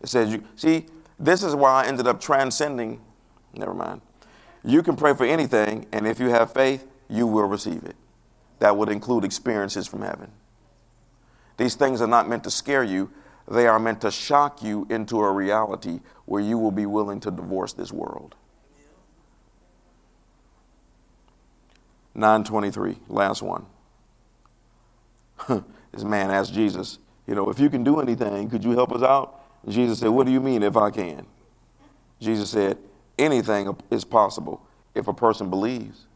[0.00, 0.86] It says you see,
[1.18, 3.00] this is why I ended up transcending.
[3.54, 4.00] Never mind.
[4.64, 7.96] You can pray for anything, and if you have faith, you will receive it.
[8.60, 10.30] That would include experiences from heaven.
[11.58, 13.10] These things are not meant to scare you,
[13.50, 17.30] they are meant to shock you into a reality where you will be willing to
[17.30, 18.34] divorce this world.
[22.14, 23.66] 923, last one.
[25.48, 29.02] this man asked Jesus, you know, if you can do anything, could you help us
[29.02, 29.40] out?
[29.62, 31.26] And Jesus said, What do you mean if I can?
[32.20, 32.78] Jesus said,
[33.18, 36.06] Anything is possible if a person believes.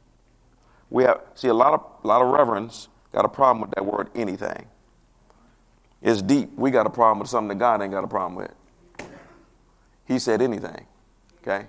[0.90, 4.08] We have see a lot of lot of reverends got a problem with that word
[4.14, 4.66] anything.
[6.02, 6.50] It's deep.
[6.56, 9.08] We got a problem with something that God ain't got a problem with.
[10.06, 10.86] He said anything.
[11.42, 11.66] Okay?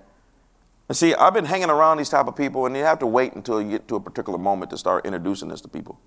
[0.90, 3.34] And see, I've been hanging around these type of people, and you have to wait
[3.34, 6.00] until you get to a particular moment to start introducing this to people.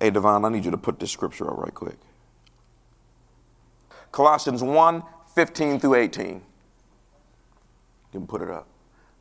[0.00, 1.98] Hey, Devon, I need you to put this scripture up right quick.
[4.10, 5.02] Colossians 1
[5.34, 6.26] 15 through 18.
[6.26, 6.42] You
[8.12, 8.66] can put it up.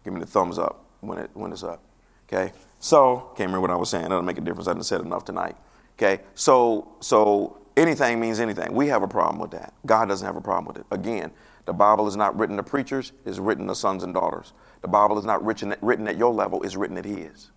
[0.03, 1.83] Give me the thumbs up when, it, when it's up.
[2.27, 2.53] Okay?
[2.79, 4.03] So, can't remember what I was saying.
[4.03, 4.67] That'll make a difference.
[4.67, 5.57] I haven't said enough tonight.
[5.97, 6.21] Okay?
[6.33, 8.73] So, so anything means anything.
[8.73, 9.73] We have a problem with that.
[9.85, 10.85] God doesn't have a problem with it.
[10.91, 11.31] Again,
[11.65, 14.53] the Bible is not written to preachers, it's written to sons and daughters.
[14.81, 17.49] The Bible is not written, written at your level, it's written at His.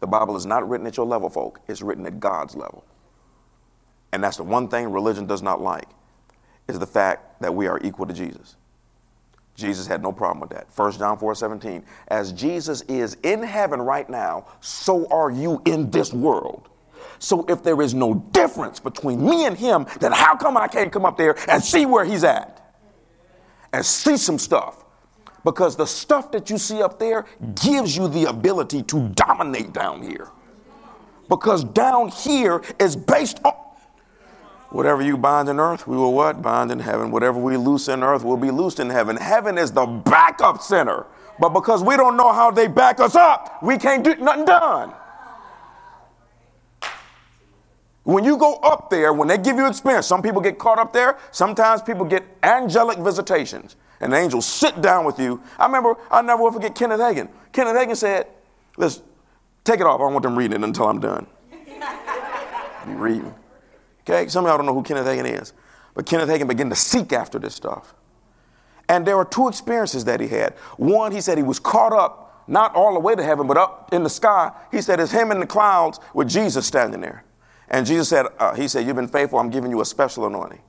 [0.00, 2.84] The Bible is not written at your level, folk, it's written at God's level.
[4.12, 5.88] And that's the one thing religion does not like,
[6.66, 8.56] is the fact that we are equal to Jesus.
[9.54, 10.68] Jesus had no problem with that.
[10.74, 11.84] 1 John 4 17.
[12.08, 16.68] As Jesus is in heaven right now, so are you in this world.
[17.18, 20.92] So if there is no difference between me and him, then how come I can't
[20.92, 22.54] come up there and see where he's at?
[23.72, 24.84] And see some stuff.
[25.44, 27.26] Because the stuff that you see up there
[27.62, 30.28] gives you the ability to dominate down here.
[31.28, 33.54] Because down here is based on
[34.70, 36.42] whatever you bind in earth, we will what?
[36.42, 37.10] Bind in heaven.
[37.10, 39.16] Whatever we loose in earth will be loosed in heaven.
[39.16, 41.06] Heaven is the backup center.
[41.38, 44.92] But because we don't know how they back us up, we can't get nothing done.
[48.08, 50.94] When you go up there, when they give you experience, some people get caught up
[50.94, 51.18] there.
[51.30, 53.76] Sometimes people get angelic visitations.
[54.00, 55.42] And the angels sit down with you.
[55.58, 57.28] I remember, I never will forget Kenneth Hagin.
[57.52, 58.26] Kenneth Hagin said,
[58.78, 59.02] Let's
[59.62, 60.00] take it off.
[60.00, 61.26] I don't want them reading it until I'm done.
[62.86, 63.34] Be reading.
[64.08, 65.52] Okay, some of y'all don't know who Kenneth Hagin is.
[65.92, 67.92] But Kenneth Hagin began to seek after this stuff.
[68.88, 70.54] And there were two experiences that he had.
[70.78, 73.92] One, he said he was caught up, not all the way to heaven, but up
[73.92, 74.50] in the sky.
[74.72, 77.22] He said it's him in the clouds with Jesus standing there.
[77.70, 79.38] And Jesus said, uh, He said, You've been faithful.
[79.38, 80.60] I'm giving you a special anointing.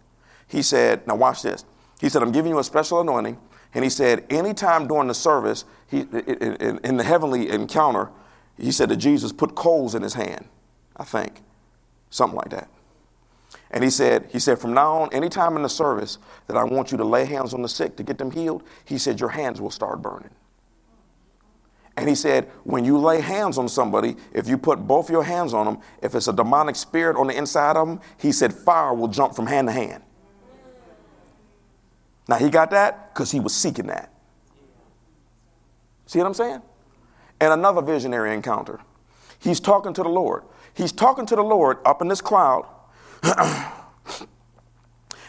[0.47, 1.65] He said, Now watch this.
[1.99, 3.37] He said, I'm giving you a special anointing.
[3.73, 8.09] And he said, Anytime during the service, he, in, in the heavenly encounter,
[8.57, 10.45] he said that Jesus put coals in his hand,
[10.97, 11.41] I think,
[12.09, 12.69] something like that.
[13.71, 16.91] And he said, he said, from now on, anytime in the service that I want
[16.91, 19.61] you to lay hands on the sick to get them healed, he said, your hands
[19.61, 20.31] will start burning.
[21.99, 25.53] And he said, when you lay hands on somebody, if you put both your hands
[25.53, 28.93] on them, if it's a demonic spirit on the inside of them, he said, fire
[28.93, 30.01] will jump from hand to hand.
[32.29, 34.13] Now he got that because he was seeking that.
[36.05, 36.61] See what I'm saying?
[37.41, 38.79] And another visionary encounter.
[39.37, 40.43] He's talking to the Lord.
[40.73, 42.65] He's talking to the Lord up in this cloud.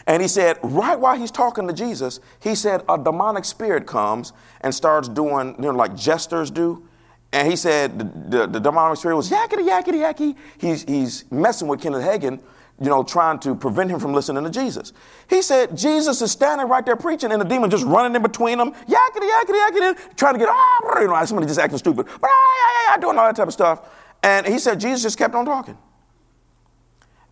[0.07, 4.33] And he said, right while he's talking to Jesus, he said, a demonic spirit comes
[4.61, 6.87] and starts doing, you know, like jesters do.
[7.31, 10.35] And he said, the, the, the demonic spirit was yakety, yakety, yakety.
[10.57, 12.39] He's, he's messing with Kenneth Hagin,
[12.79, 14.91] you know, trying to prevent him from listening to Jesus.
[15.29, 18.57] He said, Jesus is standing right there preaching, and the demon just running in between
[18.57, 22.29] them, yakety, yakety, yakety, trying to get, ah, you know, somebody just acting stupid, but
[22.29, 23.87] ah, yeah, yeah, doing all that type of stuff.
[24.23, 25.77] And he said, Jesus just kept on talking.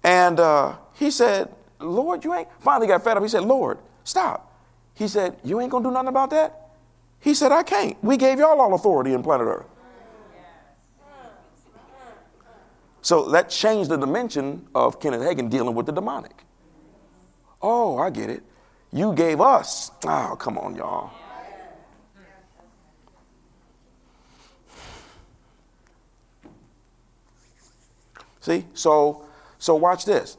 [0.03, 2.47] And uh, he said, Lord, you ain't.
[2.59, 3.23] Finally got fed up.
[3.23, 4.53] He said, Lord, stop.
[4.93, 6.71] He said, You ain't going to do nothing about that?
[7.19, 8.01] He said, I can't.
[8.03, 9.65] We gave y'all all authority in planet Earth.
[13.01, 16.43] So that changed the dimension of Kenneth Hagin dealing with the demonic.
[17.61, 18.43] Oh, I get it.
[18.91, 19.91] You gave us.
[20.05, 21.11] Oh, come on, y'all.
[28.41, 28.65] See?
[28.73, 29.25] So
[29.59, 30.37] so watch this.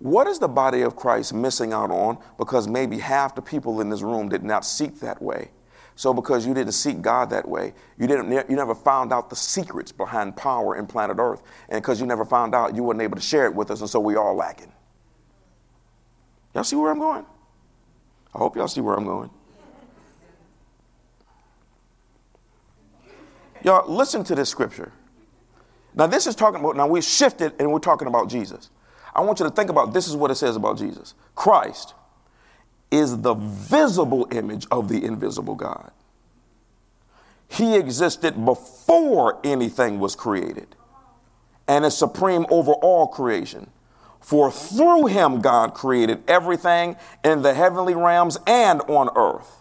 [0.00, 3.90] What is the body of Christ missing out on because maybe half the people in
[3.90, 5.50] this room did not seek that way?
[5.94, 9.36] So because you didn't seek God that way, you didn't you never found out the
[9.36, 13.16] secrets behind power in planet Earth, and because you never found out, you weren't able
[13.16, 14.72] to share it with us, and so we all lacking.
[16.54, 17.26] Y'all see where I'm going?
[18.34, 19.28] I hope y'all see where I'm going.
[23.62, 24.92] Y'all listen to this scripture.
[25.94, 28.70] Now this is talking about now we shifted and we're talking about Jesus.
[29.14, 31.14] I want you to think about this is what it says about Jesus.
[31.34, 31.94] Christ
[32.90, 35.90] is the visible image of the invisible God.
[37.48, 40.76] He existed before anything was created
[41.66, 43.70] and is supreme over all creation.
[44.20, 49.56] For through him, God created everything in the heavenly realms and on earth.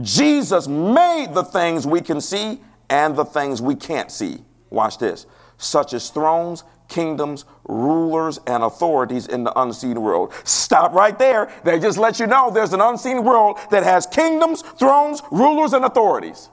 [0.00, 4.44] Jesus made the things we can see and the things we can't see.
[4.68, 5.26] Watch this.
[5.58, 10.32] Such as thrones, kingdoms, rulers, and authorities in the unseen world.
[10.44, 11.52] Stop right there.
[11.64, 15.84] They just let you know there's an unseen world that has kingdoms, thrones, rulers, and
[15.84, 16.48] authorities.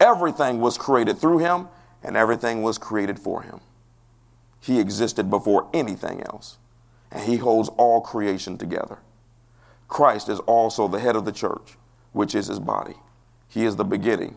[0.00, 1.68] Everything was created through him,
[2.02, 3.60] and everything was created for him.
[4.60, 6.58] He existed before anything else,
[7.10, 8.98] and he holds all creation together.
[9.88, 11.76] Christ is also the head of the church,
[12.12, 12.96] which is his body.
[13.48, 14.36] He is the beginning,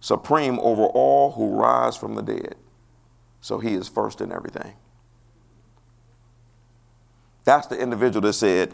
[0.00, 2.56] supreme over all who rise from the dead.
[3.42, 4.72] So he is first in everything.
[7.44, 8.72] That's the individual that said,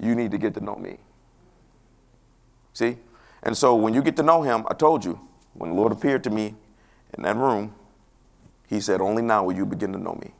[0.00, 0.98] You need to get to know me.
[2.74, 2.98] See?
[3.44, 5.20] And so when you get to know him, I told you,
[5.54, 6.56] when the Lord appeared to me
[7.16, 7.74] in that room,
[8.66, 10.32] he said, Only now will you begin to know me.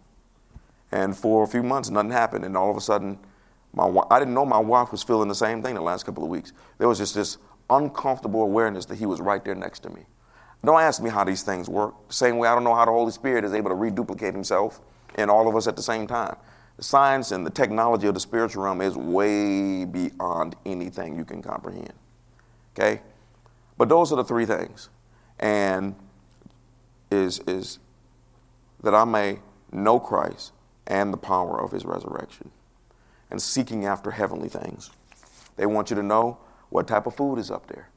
[0.91, 2.45] And for a few months, nothing happened.
[2.45, 3.19] And all of a sudden,
[3.73, 6.31] my, I didn't know my wife was feeling the same thing the last couple of
[6.31, 6.53] weeks.
[6.79, 7.39] There was just this
[7.71, 10.07] uncomfortable awareness that he was right there next to me.
[10.65, 11.95] Don't ask me how these things work.
[12.09, 14.81] Same way I don't know how the Holy Spirit is able to reduplicate himself
[15.17, 16.37] in all of us at the same time.
[16.77, 21.43] The science and the technology of the spiritual realm is way beyond anything you can
[21.43, 21.93] comprehend.
[22.77, 23.03] Okay?
[23.77, 24.89] But those are the three things.
[25.39, 25.95] And
[27.11, 27.79] is, is
[28.83, 29.39] that I may
[29.73, 30.53] know Christ
[30.87, 32.51] and the power of his resurrection
[33.31, 34.91] and seeking after heavenly things.
[35.57, 36.39] They want you to know
[36.71, 37.89] what type of food is up there.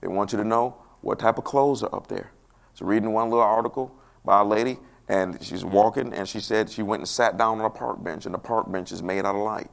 [0.00, 2.32] They want you to know what type of clothes are up there.
[2.74, 3.94] So reading one little article
[4.24, 4.78] by a lady,
[5.08, 8.26] and she's walking, and she said she went and sat down on a park bench,
[8.26, 9.70] and the park bench is made out of light.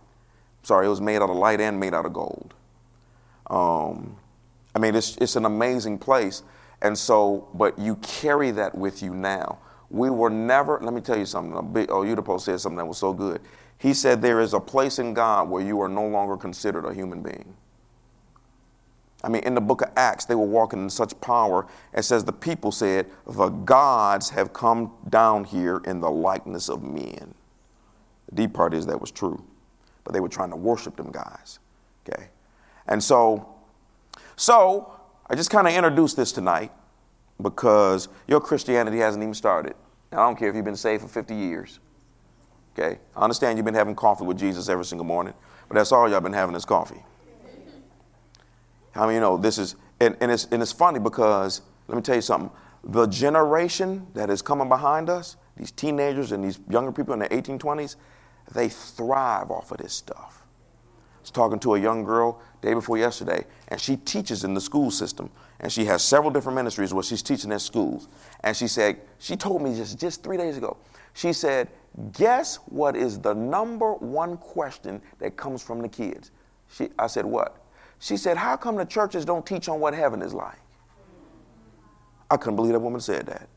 [0.63, 2.53] Sorry, it was made out of light and made out of gold.
[3.49, 4.17] Um,
[4.73, 6.43] I mean, it's, it's an amazing place.
[6.81, 9.59] And so, but you carry that with you now.
[9.89, 11.71] We were never, let me tell you something.
[11.71, 13.41] Big, oh, Eutypo said something that was so good.
[13.77, 16.93] He said, There is a place in God where you are no longer considered a
[16.93, 17.55] human being.
[19.25, 21.65] I mean, in the book of Acts, they were walking in such power.
[21.93, 26.83] It says the people said, The gods have come down here in the likeness of
[26.83, 27.33] men.
[28.29, 29.43] The deep part is that was true,
[30.03, 31.57] but they were trying to worship them guys.
[32.07, 32.27] Okay?
[32.85, 33.49] And so,
[34.35, 34.93] so
[35.27, 36.71] I just kind of introduced this tonight
[37.41, 39.73] because your Christianity hasn't even started.
[40.11, 41.79] And I don't care if you've been saved for 50 years.
[42.77, 42.99] Okay?
[43.15, 45.33] I understand you've been having coffee with Jesus every single morning,
[45.67, 47.03] but that's all y'all been having is coffee.
[48.95, 52.01] I mean, you know, this is, and, and, it's, and it's funny because, let me
[52.01, 52.51] tell you something.
[52.83, 57.29] The generation that is coming behind us, these teenagers and these younger people in their
[57.29, 57.95] 1820s,
[58.53, 60.43] they thrive off of this stuff.
[61.17, 64.61] I was talking to a young girl day before yesterday, and she teaches in the
[64.61, 65.31] school system.
[65.59, 68.07] And she has several different ministries where she's teaching at schools.
[68.41, 70.77] And she said, she told me just, just three days ago,
[71.13, 71.69] she said,
[72.11, 76.31] guess what is the number one question that comes from the kids?
[76.69, 77.64] She, I said, what?
[77.99, 80.59] She said, How come the churches don't teach on what heaven is like?
[82.29, 83.47] I couldn't believe that woman said that.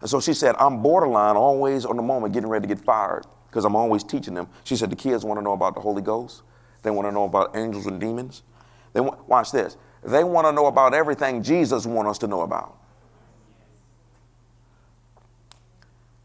[0.00, 3.24] And so she said, I'm borderline always on the moment getting ready to get fired
[3.48, 4.48] because I'm always teaching them.
[4.64, 6.42] She said, The kids want to know about the Holy Ghost,
[6.82, 8.42] they want to know about angels and demons.
[8.92, 9.76] They want, watch this.
[10.04, 12.76] They want to know about everything Jesus wants us to know about.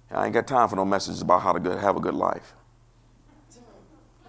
[0.09, 2.53] I ain't got time for no messages about how to have a good life.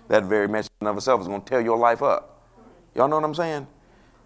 [0.09, 2.38] That very message in of itself is going to tear your life up.
[2.99, 3.69] Y'all know what I'm saying?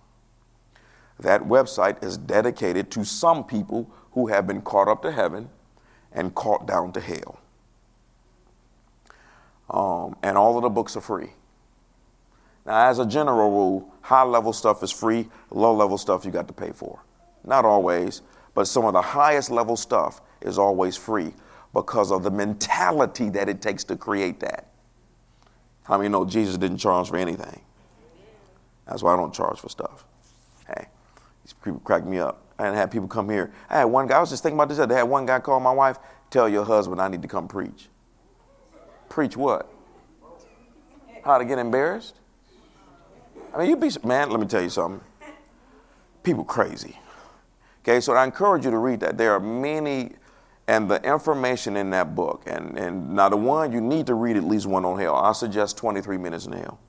[1.20, 5.50] That website is dedicated to some people who have been caught up to heaven
[6.12, 7.40] and caught down to hell.
[9.70, 11.32] Um, and all of the books are free.
[12.66, 16.48] Now, as a general rule, high level stuff is free, low level stuff you got
[16.48, 17.04] to pay for.
[17.44, 18.22] Not always,
[18.54, 21.34] but some of the highest level stuff is always free
[21.74, 24.68] because of the mentality that it takes to create that.
[25.84, 27.62] How many know Jesus didn't charge for anything?
[28.86, 30.06] That's why I don't charge for stuff.
[30.68, 30.88] Hey,
[31.44, 32.42] these people crack me up.
[32.60, 33.52] I didn't have people come here.
[33.70, 34.80] I had one guy, I was just thinking about this.
[34.80, 35.98] I had one guy call my wife,
[36.30, 37.88] tell your husband I need to come preach.
[39.10, 39.70] Preach what?
[41.24, 42.16] How to get embarrassed?
[43.54, 45.02] I mean, you be, man, let me tell you something.
[46.24, 47.00] People crazy.
[47.84, 49.18] Okay, so I encourage you to read that.
[49.18, 50.12] There are many
[50.72, 52.44] and the information in that book.
[52.46, 55.18] And, and now, the one you need to read at least one on hell.
[55.18, 56.80] I suggest 23 minutes in hell.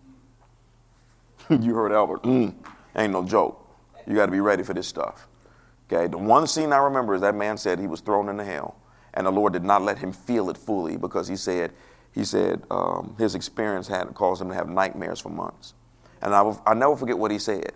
[1.50, 2.22] you heard Albert.
[2.22, 2.54] Mm,
[2.94, 3.58] ain't no joke.
[4.06, 5.26] You got to be ready for this stuff.
[5.92, 8.76] Okay, the one scene I remember is that man said he was thrown into hell,
[9.14, 11.72] and the Lord did not let him feel it fully because he said,
[12.14, 15.74] he said um, his experience had caused him to have nightmares for months.
[16.22, 17.72] And I will, I'll never forget what he said.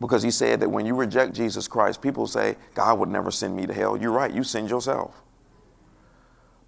[0.00, 3.56] Because he said that when you reject Jesus Christ, people say, God would never send
[3.56, 3.96] me to hell.
[3.96, 5.22] You're right, you send yourself.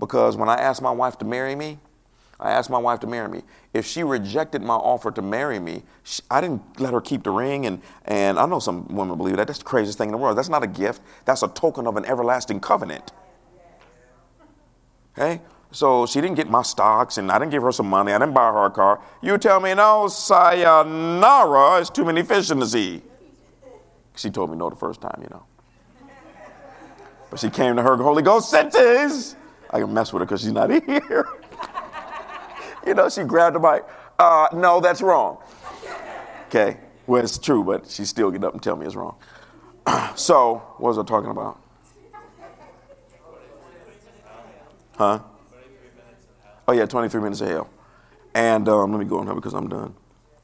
[0.00, 1.78] Because when I asked my wife to marry me,
[2.40, 3.42] I asked my wife to marry me.
[3.74, 7.30] If she rejected my offer to marry me, she, I didn't let her keep the
[7.30, 7.66] ring.
[7.66, 9.46] And, and I know some women believe that.
[9.46, 10.38] That's the craziest thing in the world.
[10.38, 13.12] That's not a gift, that's a token of an everlasting covenant.
[15.16, 15.42] Okay?
[15.70, 18.12] So she didn't get my stocks, and I didn't give her some money.
[18.12, 19.00] I didn't buy her a car.
[19.22, 23.02] You tell me, no, sayonara, it's too many fish in the sea.
[24.20, 25.44] She told me no the first time, you know.
[27.30, 29.34] But she came to her Holy Ghost senses.
[29.70, 31.26] I can mess with her because she's not here.
[32.86, 33.82] you know, she grabbed the mic.
[34.18, 35.38] Uh, no, that's wrong.
[36.48, 39.16] Okay, well, it's true, but she still get up and tell me it's wrong.
[40.16, 41.58] so, what was I talking about?
[44.98, 45.20] Huh?
[46.68, 47.70] Oh, yeah, 23 minutes of hell.
[48.34, 49.94] And um, let me go on here because I'm done.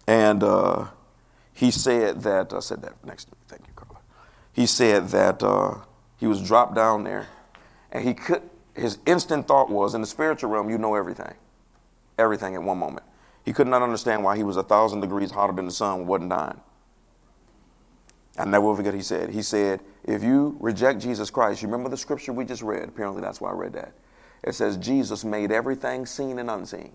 [0.06, 0.86] And uh,
[1.52, 3.65] he said that, I said that next Carla.
[4.56, 5.74] He said that uh,
[6.16, 7.28] he was dropped down there
[7.92, 8.40] and he could,
[8.74, 11.34] his instant thought was in the spiritual realm, you know everything.
[12.16, 13.04] Everything at one moment.
[13.44, 16.30] He could not understand why he was a thousand degrees hotter than the sun wasn't
[16.30, 16.58] dying.
[18.38, 19.28] I never forget he said.
[19.28, 22.88] He said, if you reject Jesus Christ, you remember the scripture we just read?
[22.88, 23.92] Apparently that's why I read that.
[24.42, 26.92] It says Jesus made everything seen and unseen.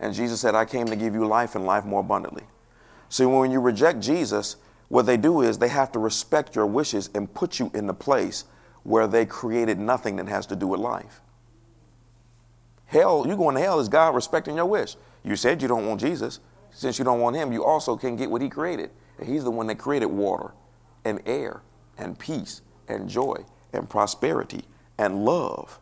[0.00, 2.44] And Jesus said, I came to give you life and life more abundantly.
[3.08, 4.56] See, when you reject Jesus,
[4.90, 7.94] what they do is they have to respect your wishes and put you in the
[7.94, 8.42] place
[8.82, 11.20] where they created nothing that has to do with life.
[12.86, 14.96] Hell, you going to hell is God respecting your wish.
[15.22, 16.40] You said you don't want Jesus.
[16.72, 18.90] Since you don't want him, you also can get what he created.
[19.16, 20.54] And he's the one that created water
[21.04, 21.62] and air
[21.96, 24.64] and peace and joy and prosperity
[24.98, 25.78] and love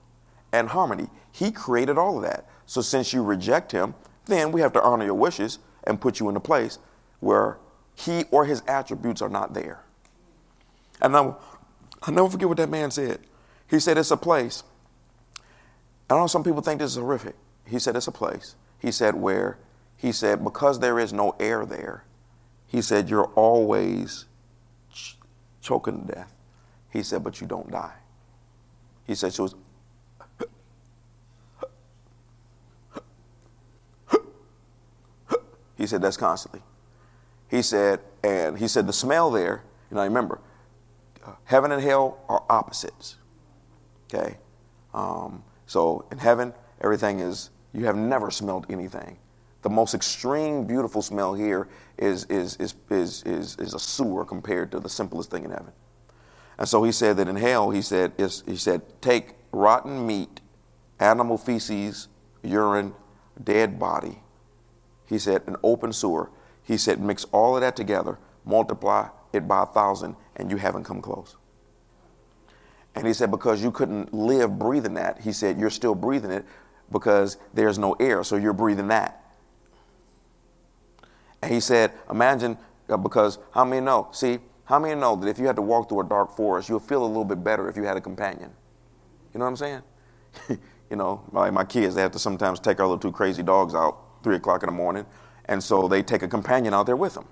[0.52, 1.08] and harmony.
[1.32, 2.46] He created all of that.
[2.66, 3.94] So since you reject him,
[4.26, 6.78] then we have to honor your wishes and put you in a place
[7.20, 7.56] where
[7.98, 9.80] he or his attributes are not there.
[11.00, 11.34] And I,
[12.02, 13.18] I never forget what that man said.
[13.68, 14.62] He said, It's a place.
[16.08, 17.34] I know some people think this is horrific.
[17.66, 18.54] He said, It's a place.
[18.78, 19.58] He said, Where?
[19.96, 22.04] He said, Because there is no air there,
[22.66, 24.26] he said, You're always
[24.92, 25.16] ch-
[25.60, 26.34] choking to death.
[26.90, 27.94] He said, But you don't die.
[29.06, 29.48] He said, So
[35.76, 36.62] He said, That's constantly.
[37.48, 40.40] He said, and he said, the smell there, you know, remember,
[41.44, 43.16] heaven and hell are opposites.
[44.12, 44.36] Okay?
[44.94, 49.18] Um, so in heaven, everything is, you have never smelled anything.
[49.62, 54.70] The most extreme, beautiful smell here is, is, is, is, is, is a sewer compared
[54.72, 55.72] to the simplest thing in heaven.
[56.58, 60.40] And so he said that in hell, he said, he said, take rotten meat,
[61.00, 62.08] animal feces,
[62.42, 62.94] urine,
[63.42, 64.20] dead body.
[65.06, 66.30] He said, an open sewer
[66.68, 70.84] he said, mix all of that together, multiply it by a thousand, and you haven't
[70.84, 71.34] come close.
[72.94, 76.44] And he said, because you couldn't live breathing that, he said, you're still breathing it
[76.92, 79.24] because there's no air, so you're breathing that.
[81.40, 82.58] And he said, imagine,
[82.90, 84.10] uh, because how many know?
[84.12, 86.80] See, how many know that if you had to walk through a dark forest, you'll
[86.80, 88.50] feel a little bit better if you had a companion?
[89.32, 89.82] You know what I'm saying?
[90.90, 93.74] you know, like my kids, they have to sometimes take our little two crazy dogs
[93.74, 95.06] out three o'clock in the morning
[95.48, 97.26] and so they take a companion out there with them.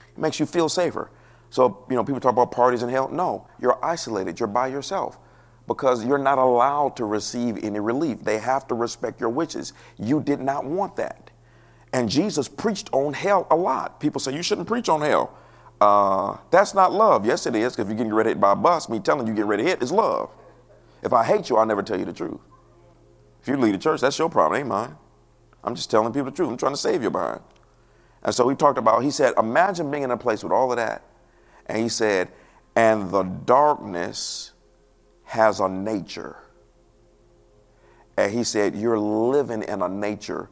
[0.00, 1.10] It makes you feel safer.
[1.50, 3.08] So, you know, people talk about parties in hell.
[3.08, 5.18] No, you're isolated, you're by yourself
[5.66, 8.22] because you're not allowed to receive any relief.
[8.22, 9.72] They have to respect your wishes.
[9.98, 11.30] You did not want that.
[11.92, 14.00] And Jesus preached on hell a lot.
[14.00, 15.36] People say you shouldn't preach on hell.
[15.80, 17.24] Uh, that's not love.
[17.24, 19.26] Yes, it is, because if you're getting ready to hit by a bus, me telling
[19.26, 20.30] you get ready to hit is love.
[21.02, 22.40] If I hate you, I'll never tell you the truth.
[23.42, 24.96] If you leave the church, that's your problem, ain't mine.
[25.64, 26.50] I'm just telling people the truth.
[26.50, 27.40] I'm trying to save your behind.
[28.22, 30.76] And so he talked about, he said, imagine being in a place with all of
[30.76, 31.02] that.
[31.66, 32.30] And he said,
[32.76, 34.52] and the darkness
[35.24, 36.36] has a nature.
[38.16, 40.48] And he said, you're living in a nature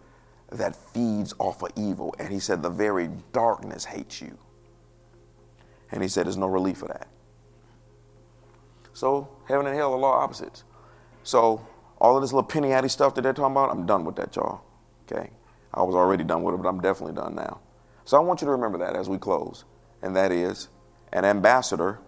[0.51, 2.15] that feeds off of evil.
[2.19, 4.37] And he said, the very darkness hates you.
[5.91, 7.09] And he said, there's no relief for that.
[8.93, 10.65] So heaven and hell are law opposites.
[11.23, 11.67] So
[11.99, 14.35] all of this little penny addy stuff that they're talking about, I'm done with that,
[14.37, 14.63] y'all.
[15.13, 15.31] Okay?
[15.75, 17.61] I was already done with it, but I'm definitely done now.
[18.05, 19.65] So I want you to remember that as we close,
[20.03, 20.69] and that is
[21.13, 21.99] an ambassador.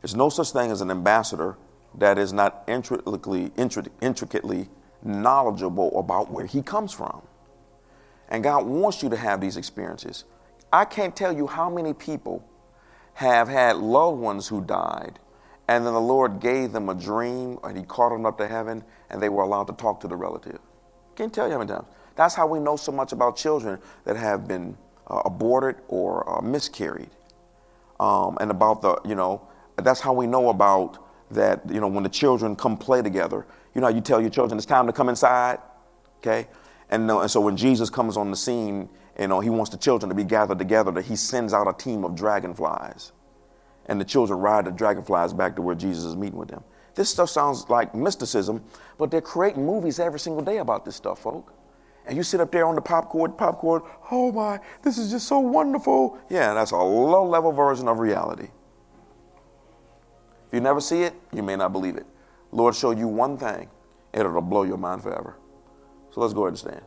[0.00, 1.56] There's no such thing as an ambassador
[1.96, 4.68] that is not intricately, intricately
[5.02, 7.22] knowledgeable about where he comes from.
[8.28, 10.24] And God wants you to have these experiences.
[10.72, 12.46] I can't tell you how many people
[13.14, 15.18] have had loved ones who died,
[15.66, 18.84] and then the Lord gave them a dream, and He caught them up to heaven,
[19.10, 20.60] and they were allowed to talk to the relative.
[21.18, 21.88] Can't tell you how many times.
[22.16, 26.42] That's how we know so much about children that have been uh, aborted or uh,
[26.42, 27.10] miscarried.
[28.00, 29.42] um, and about the, you know,
[29.76, 30.98] that's how we know about
[31.32, 33.46] that, you know, when the children come play together.
[33.74, 35.60] You know, you tell your children it's time to come inside,
[36.18, 36.48] okay?
[36.90, 38.90] And, uh, and so when Jesus comes on the scene,
[39.20, 41.74] you know, he wants the children to be gathered together, that he sends out a
[41.74, 43.12] team of dragonflies.
[43.86, 46.64] And the children ride the dragonflies back to where Jesus is meeting with them.
[46.98, 48.64] This stuff sounds like mysticism,
[48.98, 51.54] but they're creating movies every single day about this stuff, folk.
[52.04, 55.38] And you sit up there on the popcorn, popcorn, oh my, this is just so
[55.38, 56.18] wonderful.
[56.28, 58.48] Yeah, that's a low level version of reality.
[60.48, 62.06] If you never see it, you may not believe it.
[62.50, 63.68] Lord, show you one thing,
[64.12, 65.36] and it'll blow your mind forever.
[66.10, 66.82] So let's go ahead and stand.